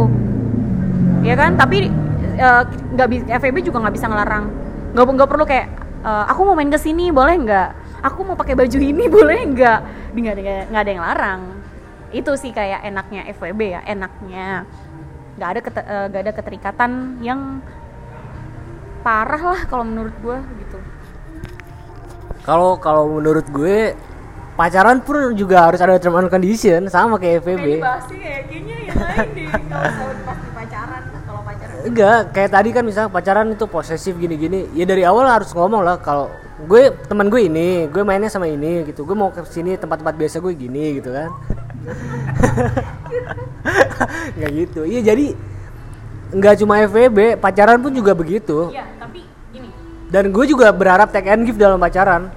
Ya 1.24 1.34
kan, 1.34 1.56
tapi 1.56 1.88
eh, 2.36 2.62
nggak 2.94 3.08
bisa 3.08 3.24
FEB 3.40 3.56
juga 3.64 3.82
nggak 3.82 3.96
bisa 3.96 4.06
ngelarang. 4.06 4.44
Nggak 4.92 5.04
nggak 5.16 5.30
perlu 5.32 5.44
kayak 5.48 5.66
eh, 6.04 6.24
aku 6.30 6.40
mau 6.44 6.54
main 6.54 6.70
ke 6.70 6.78
sini 6.78 7.08
boleh 7.10 7.34
nggak? 7.40 7.68
Aku 8.06 8.22
mau 8.22 8.36
pakai 8.36 8.54
baju 8.54 8.78
ini 8.78 9.04
boleh 9.16 9.40
nggak? 9.56 9.78
Nggak 10.12 10.32
ada 10.36 10.42
nggak 10.70 10.82
ada 10.84 10.90
yang 10.92 11.02
larang. 11.02 11.40
Itu 12.12 12.36
sih 12.38 12.54
kayak 12.54 12.86
enaknya 12.86 13.26
FWB 13.34 13.60
ya 13.74 13.80
enaknya. 13.82 14.68
Nggak 15.36 15.48
ada 15.48 15.60
kete- 15.64 15.88
eh, 15.88 16.04
nggak 16.12 16.22
ada 16.22 16.32
keterikatan 16.36 16.90
yang 17.24 17.64
parah 19.06 19.38
lah 19.38 19.60
kalau 19.70 19.84
menurut 19.86 20.14
gue 20.18 20.38
gitu. 20.66 20.78
Kalau 22.42 22.78
kalau 22.78 23.18
menurut 23.18 23.46
gue 23.50 23.94
pacaran 24.56 25.04
pun 25.04 25.36
juga 25.36 25.68
harus 25.68 25.80
ada 25.84 26.00
term 26.00 26.16
and 26.16 26.32
condition 26.32 26.88
sama 26.88 27.20
kayak 27.20 27.44
FVB. 27.44 27.84
sih 28.08 28.18
ya 28.18 28.40
kayaknya 28.48 28.76
yang 28.88 28.96
lain 28.96 29.28
deh 29.36 29.48
kalau 29.68 30.16
pasti 30.24 30.48
pacaran 30.56 31.02
kalau 31.28 31.42
pacaran 31.44 31.76
Enggak, 31.86 32.32
kayak 32.32 32.50
tadi 32.50 32.68
kan 32.72 32.82
misalnya 32.82 33.10
pacaran 33.12 33.46
itu 33.52 33.68
posesif 33.68 34.16
gini-gini. 34.18 34.66
Ya 34.74 34.88
dari 34.88 35.06
awal 35.06 35.28
harus 35.28 35.52
ngomong 35.54 35.86
lah 35.86 36.00
kalau 36.00 36.32
gue 36.66 36.90
teman 37.06 37.30
gue 37.30 37.46
ini, 37.46 37.86
gue 37.86 38.02
mainnya 38.02 38.32
sama 38.32 38.50
ini 38.50 38.82
gitu. 38.90 39.06
Gue 39.06 39.14
mau 39.14 39.30
ke 39.30 39.44
sini 39.46 39.78
tempat-tempat 39.78 40.18
biasa 40.18 40.42
gue 40.42 40.50
gini 40.56 40.98
gitu 40.98 41.14
kan. 41.14 41.30
Nggak 44.40 44.50
gitu. 44.56 44.80
Iya 44.82 45.14
jadi 45.14 45.26
nggak 46.26 46.54
cuma 46.58 46.82
FVB, 46.90 47.38
pacaran 47.38 47.78
pun 47.78 47.94
juga 47.94 48.10
begitu. 48.10 48.74
iya 48.74 48.82
tapi 48.98 49.22
gini 49.54 49.70
Dan 50.10 50.34
gue 50.34 50.44
juga 50.50 50.74
berharap 50.74 51.14
take 51.14 51.30
and 51.30 51.46
give 51.46 51.60
dalam 51.60 51.78
pacaran. 51.78 52.34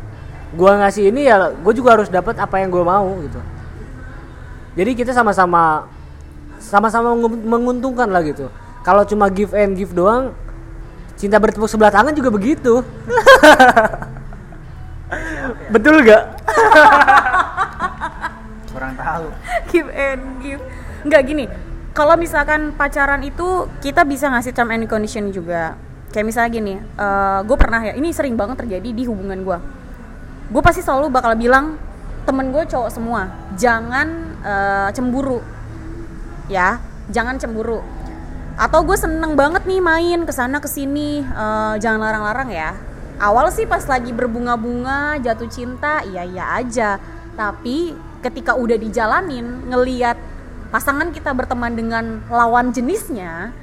Gue 0.54 0.72
ngasih 0.74 1.14
ini 1.14 1.30
ya, 1.30 1.54
gue 1.54 1.74
juga 1.74 1.98
harus 1.98 2.10
dapat 2.10 2.38
apa 2.38 2.58
yang 2.58 2.74
gue 2.74 2.82
mau 2.82 3.06
gitu. 3.22 3.38
Jadi 4.74 4.92
kita 4.98 5.14
sama-sama 5.14 5.86
sama-sama 6.58 7.14
mengu- 7.14 7.46
menguntungkan 7.46 8.10
lah 8.10 8.26
gitu. 8.26 8.50
Kalau 8.82 9.06
cuma 9.06 9.30
give 9.30 9.54
and 9.54 9.78
give 9.78 9.94
doang, 9.94 10.34
cinta 11.20 11.38
bertepuk 11.38 11.70
sebelah 11.70 11.94
tangan 11.94 12.16
juga 12.16 12.34
begitu. 12.34 12.80
Betul 15.74 16.06
gak? 16.06 16.24
Kurang 18.74 18.94
tahu. 18.96 19.26
give 19.70 19.90
and 19.92 20.24
give 20.42 20.62
nggak 21.00 21.22
gini 21.26 21.46
kalau 21.96 22.20
misalkan 22.20 22.76
pacaran 22.76 23.24
itu 23.24 23.66
kita 23.80 24.04
bisa 24.04 24.28
ngasih 24.28 24.52
term 24.52 24.70
and 24.76 24.86
condition 24.86 25.32
juga 25.32 25.80
kayak 26.12 26.26
misalnya 26.28 26.50
gini 26.52 26.74
gue 27.44 27.58
pernah 27.58 27.82
ya 27.88 27.94
ini 27.96 28.12
sering 28.12 28.36
banget 28.36 28.66
terjadi 28.66 28.90
di 28.92 29.04
hubungan 29.08 29.40
gue 29.42 29.58
gue 30.50 30.62
pasti 30.66 30.82
selalu 30.82 31.14
bakal 31.14 31.38
bilang 31.38 31.78
temen 32.26 32.50
gue 32.50 32.64
cowok 32.66 32.90
semua 32.90 33.30
jangan 33.58 34.08
eh, 34.42 34.90
cemburu. 34.94 35.42
Ya 36.50 36.82
jangan 37.14 37.38
cemburu. 37.38 37.82
Atau 38.60 38.84
gue 38.84 38.98
seneng 39.00 39.40
banget 39.40 39.64
nih 39.64 39.80
main 39.80 40.20
ke 40.26 40.34
sana 40.34 40.58
ke 40.58 40.70
sini 40.70 41.22
eh, 41.22 41.74
jangan 41.78 42.02
larang-larang 42.02 42.50
ya. 42.50 42.74
Awal 43.20 43.52
sih 43.52 43.68
pas 43.68 43.84
lagi 43.84 44.16
berbunga-bunga 44.16 45.20
jatuh 45.20 45.50
cinta 45.52 46.02
iya 46.06 46.26
iya 46.26 46.58
aja. 46.58 46.98
Tapi 47.38 47.94
ketika 48.26 48.58
udah 48.58 48.76
dijalanin 48.76 49.70
ngeliat 49.70 50.18
pasangan 50.70 51.10
kita 51.10 51.34
berteman 51.34 51.74
dengan 51.74 52.22
lawan 52.30 52.70
jenisnya 52.70 53.54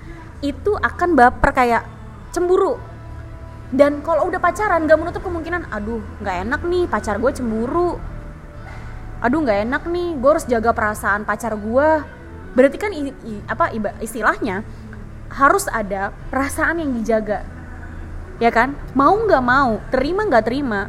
itu 0.43 0.75
akan 0.77 1.17
baper 1.17 1.51
kayak 1.55 1.83
cemburu 2.35 2.77
dan 3.75 3.99
kalau 4.07 4.31
udah 4.31 4.39
pacaran 4.39 4.87
gak 4.87 4.99
menutup 4.99 5.23
kemungkinan 5.27 5.67
aduh 5.75 5.99
nggak 6.23 6.37
enak 6.47 6.61
nih 6.63 6.85
pacar 6.87 7.19
gue 7.19 7.33
cemburu. 7.35 7.99
Aduh 9.19 9.43
nggak 9.43 9.67
enak 9.67 9.83
nih 9.91 10.15
gue 10.23 10.31
harus 10.31 10.47
jaga 10.47 10.71
perasaan 10.71 11.27
pacar 11.27 11.59
gue 11.59 11.89
berarti 12.57 12.77
kan 12.79 12.93
apa 13.51 13.75
istilahnya 13.99 14.63
harus 15.35 15.67
ada 15.67 16.15
perasaan 16.31 16.79
yang 16.79 16.95
dijaga. 16.95 17.43
Ya 18.39 18.55
kan? 18.55 18.79
Mau 18.95 19.19
nggak 19.27 19.43
mau 19.43 19.83
terima 19.91 20.23
nggak 20.29 20.45
terima 20.47 20.87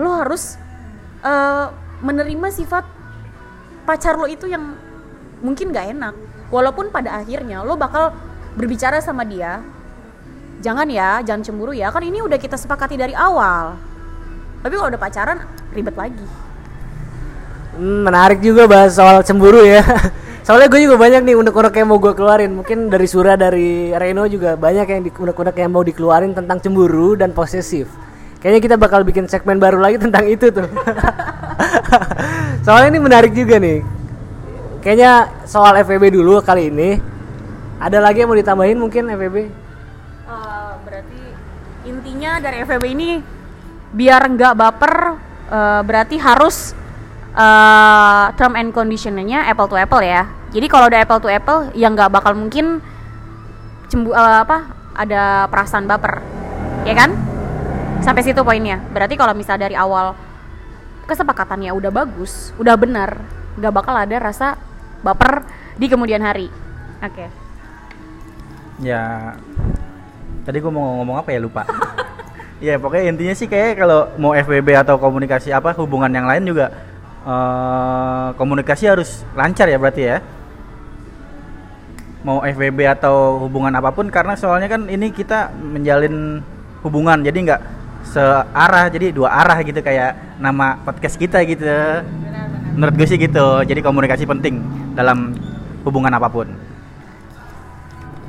lo 0.00 0.14
harus 0.14 0.56
eh, 1.20 1.66
menerima 2.00 2.48
sifat 2.54 2.86
pacar 3.84 4.16
lo 4.16 4.24
itu 4.24 4.48
yang 4.48 4.80
mungkin 5.44 5.76
nggak 5.76 5.92
enak. 5.92 6.14
Walaupun 6.48 6.88
pada 6.88 7.20
akhirnya 7.20 7.60
lo 7.60 7.76
bakal 7.76 8.16
berbicara 8.56 9.04
sama 9.04 9.28
dia 9.28 9.60
jangan 10.58 10.86
ya 10.90 11.22
jangan 11.22 11.42
cemburu 11.46 11.72
ya 11.74 11.90
kan 11.90 12.02
ini 12.02 12.22
udah 12.22 12.38
kita 12.38 12.58
sepakati 12.58 12.98
dari 12.98 13.14
awal 13.14 13.78
tapi 14.62 14.74
kalau 14.74 14.90
udah 14.90 15.00
pacaran 15.00 15.38
ribet 15.74 15.94
lagi 15.94 16.26
Hmm, 17.78 18.02
menarik 18.02 18.42
juga 18.42 18.66
bahas 18.66 18.98
soal 18.98 19.22
cemburu 19.22 19.62
ya. 19.62 19.86
Soalnya 20.46 20.66
gue 20.66 20.82
juga 20.82 20.98
banyak 20.98 21.22
nih 21.22 21.38
unek-unek 21.38 21.74
yang 21.78 21.88
mau 21.94 22.02
gue 22.02 22.10
keluarin. 22.10 22.50
Mungkin 22.50 22.90
dari 22.90 23.06
Sura, 23.06 23.38
dari 23.38 23.94
Reno 23.94 24.26
juga 24.26 24.58
banyak 24.58 24.86
yang 24.90 25.06
unek-unek 25.06 25.54
yang 25.54 25.70
mau 25.70 25.86
dikeluarin 25.86 26.34
tentang 26.34 26.58
cemburu 26.58 27.14
dan 27.14 27.30
posesif. 27.30 27.86
Kayaknya 28.42 28.60
kita 28.66 28.76
bakal 28.82 29.06
bikin 29.06 29.30
segmen 29.30 29.62
baru 29.62 29.78
lagi 29.78 30.02
tentang 30.02 30.26
itu 30.26 30.50
tuh. 30.50 30.66
Soalnya 32.66 32.98
ini 32.98 32.98
menarik 32.98 33.30
juga 33.30 33.62
nih. 33.62 33.86
Kayaknya 34.82 35.30
soal 35.46 35.78
FVB 35.78 36.18
dulu 36.18 36.42
kali 36.42 36.74
ini. 36.74 36.98
Ada 37.78 38.02
lagi 38.02 38.26
yang 38.26 38.30
mau 38.30 38.38
ditambahin 38.38 38.78
mungkin 38.78 39.06
FVB? 39.06 39.36
Intinya 42.18 42.42
dari 42.42 42.66
FVB 42.66 42.84
ini 42.98 43.22
biar 43.94 44.26
nggak 44.26 44.58
baper 44.58 44.94
eh, 45.54 45.80
berarti 45.86 46.18
harus 46.18 46.74
eh, 47.30 48.26
term 48.34 48.58
and 48.58 48.74
conditionnya 48.74 49.46
apple 49.46 49.70
to 49.70 49.78
apple 49.78 50.02
ya. 50.02 50.26
Jadi 50.50 50.66
kalau 50.66 50.90
udah 50.90 50.98
apple 50.98 51.22
to 51.22 51.30
apple 51.30 51.70
yang 51.78 51.94
nggak 51.94 52.10
bakal 52.10 52.34
mungkin 52.34 52.82
cembu 53.86 54.18
eh, 54.18 54.38
apa 54.42 54.66
ada 54.98 55.46
perasaan 55.46 55.86
baper. 55.86 56.18
Ya 56.82 56.98
kan? 56.98 57.14
Sampai 58.02 58.26
situ 58.26 58.42
poinnya. 58.42 58.82
Berarti 58.90 59.14
kalau 59.14 59.30
misal 59.38 59.54
dari 59.54 59.78
awal 59.78 60.18
kesepakatannya 61.06 61.70
udah 61.70 61.94
bagus 61.94 62.50
udah 62.58 62.74
benar 62.74 63.14
nggak 63.62 63.70
bakal 63.70 63.94
ada 63.94 64.18
rasa 64.18 64.58
baper 65.06 65.46
di 65.78 65.86
kemudian 65.86 66.26
hari. 66.26 66.50
Oke. 66.98 67.30
Ya 68.82 69.38
Tadi 70.48 70.64
gua 70.64 70.72
mau 70.72 71.04
ngomong 71.04 71.20
apa 71.20 71.28
ya? 71.28 71.44
Lupa. 71.44 71.68
Ya 72.58 72.74
pokoknya 72.74 73.14
intinya 73.14 73.34
sih 73.38 73.46
kayak 73.46 73.78
kalau 73.78 74.10
mau 74.18 74.34
FWB 74.34 74.74
atau 74.74 74.98
komunikasi 74.98 75.54
apa 75.54 75.70
hubungan 75.78 76.10
yang 76.10 76.26
lain 76.26 76.42
juga 76.42 76.74
eh, 77.22 78.28
komunikasi 78.34 78.84
harus 78.90 79.22
lancar 79.38 79.70
ya 79.70 79.78
berarti 79.78 80.02
ya. 80.02 80.18
Mau 82.26 82.42
FWB 82.42 82.98
atau 82.98 83.46
hubungan 83.46 83.70
apa 83.78 83.94
pun 83.94 84.10
karena 84.10 84.34
soalnya 84.34 84.66
kan 84.66 84.90
ini 84.90 85.14
kita 85.14 85.54
menjalin 85.54 86.42
hubungan 86.82 87.22
jadi 87.22 87.38
nggak 87.46 87.62
searah 88.10 88.90
jadi 88.90 89.14
dua 89.14 89.30
arah 89.30 89.62
gitu 89.62 89.78
kayak 89.78 90.42
nama 90.42 90.82
podcast 90.82 91.14
kita 91.14 91.46
gitu. 91.46 91.66
Menurut 92.74 92.94
gue 92.94 93.06
sih 93.06 93.18
gitu. 93.18 93.62
Jadi 93.62 93.80
komunikasi 93.82 94.26
penting 94.26 94.62
dalam 94.98 95.34
hubungan 95.86 96.10
apa 96.10 96.26
pun. 96.26 96.50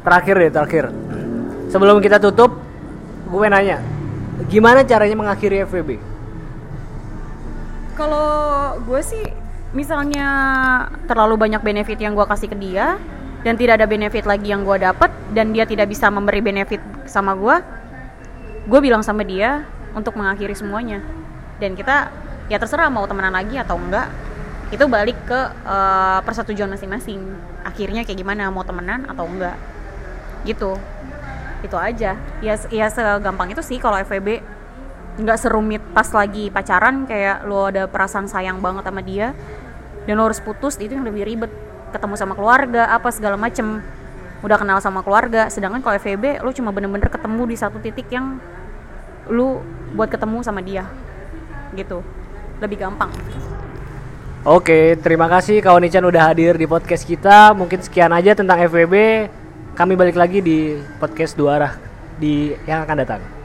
Terakhir 0.06 0.36
deh, 0.38 0.52
terakhir. 0.54 0.86
Sebelum 1.70 2.02
kita 2.02 2.18
tutup, 2.18 2.58
gue 3.30 3.46
nanya, 3.46 3.78
gimana 4.47 4.88
caranya 4.88 5.17
mengakhiri 5.19 5.67
FWB? 5.67 5.99
Kalau 7.99 8.80
gue 8.88 9.02
sih 9.04 9.25
misalnya 9.75 10.30
terlalu 11.06 11.36
banyak 11.36 11.60
benefit 11.60 11.99
yang 11.99 12.15
gue 12.15 12.23
kasih 12.23 12.47
ke 12.47 12.58
dia 12.58 12.95
dan 13.43 13.60
tidak 13.60 13.84
ada 13.84 13.88
benefit 13.88 14.23
lagi 14.23 14.52
yang 14.52 14.63
gue 14.63 14.80
dapat 14.80 15.12
dan 15.36 15.52
dia 15.52 15.67
tidak 15.67 15.91
bisa 15.91 16.08
memberi 16.08 16.39
benefit 16.39 16.80
sama 17.04 17.36
gue, 17.36 17.56
gue 18.67 18.80
bilang 18.80 19.04
sama 19.04 19.28
dia 19.28 19.67
untuk 19.91 20.15
mengakhiri 20.15 20.56
semuanya. 20.56 21.04
Dan 21.60 21.75
kita 21.75 22.12
ya 22.47 22.56
terserah 22.56 22.88
mau 22.88 23.04
temenan 23.04 23.36
lagi 23.36 23.60
atau 23.60 23.75
enggak 23.75 24.08
itu 24.69 24.86
balik 24.86 25.17
ke 25.28 25.39
eh, 25.52 26.19
persetujuan 26.23 26.71
masing-masing. 26.71 27.19
Akhirnya 27.67 28.08
kayak 28.08 28.19
gimana 28.19 28.47
mau 28.47 28.63
temenan 28.63 29.04
atau 29.12 29.28
enggak. 29.28 29.60
Gitu 30.47 30.80
itu 31.63 31.76
aja. 31.76 32.15
Ya 32.43 32.54
ya 32.69 32.88
segampang 32.88 33.52
itu 33.52 33.62
sih 33.63 33.78
kalau 33.78 34.00
FWB 34.00 34.41
nggak 35.19 35.38
serumit 35.39 35.84
pas 35.91 36.08
lagi 36.15 36.48
pacaran 36.48 37.04
kayak 37.04 37.43
lo 37.43 37.67
ada 37.67 37.91
perasaan 37.91 38.32
sayang 38.32 38.63
banget 38.63 38.88
sama 38.88 39.04
dia 39.04 39.36
dan 40.08 40.15
lo 40.15 40.32
harus 40.32 40.39
putus 40.39 40.80
itu 40.80 40.95
yang 40.95 41.06
lebih 41.08 41.28
ribet. 41.28 41.52
Ketemu 41.89 42.15
sama 42.15 42.34
keluarga 42.38 42.89
apa 42.93 43.10
segala 43.10 43.36
macem. 43.36 43.82
Udah 44.39 44.56
kenal 44.56 44.80
sama 44.80 45.04
keluarga 45.04 45.52
sedangkan 45.52 45.84
kalau 45.84 46.00
FVB 46.00 46.39
lo 46.39 46.56
cuma 46.56 46.72
bener-bener 46.72 47.12
ketemu 47.12 47.43
di 47.50 47.56
satu 47.60 47.78
titik 47.84 48.08
yang 48.13 48.39
lu 49.28 49.60
buat 49.98 50.08
ketemu 50.08 50.39
sama 50.45 50.63
dia. 50.63 50.88
Gitu. 51.76 52.00
Lebih 52.63 52.78
gampang. 52.88 53.12
Oke, 54.48 54.95
terima 55.04 55.28
kasih 55.28 55.60
kawan 55.60 55.84
Ican 55.84 56.08
udah 56.08 56.32
hadir 56.32 56.56
di 56.56 56.63
podcast 56.63 57.04
kita. 57.04 57.52
Mungkin 57.52 57.84
sekian 57.84 58.15
aja 58.15 58.32
tentang 58.32 58.56
FWB. 58.72 59.28
Kami 59.80 59.96
balik 59.96 60.20
lagi 60.20 60.44
di 60.44 60.76
podcast 61.00 61.39
dua 61.39 61.56
arah 61.56 61.74
di 62.20 62.52
yang 62.68 62.84
akan 62.84 63.00
datang. 63.00 63.38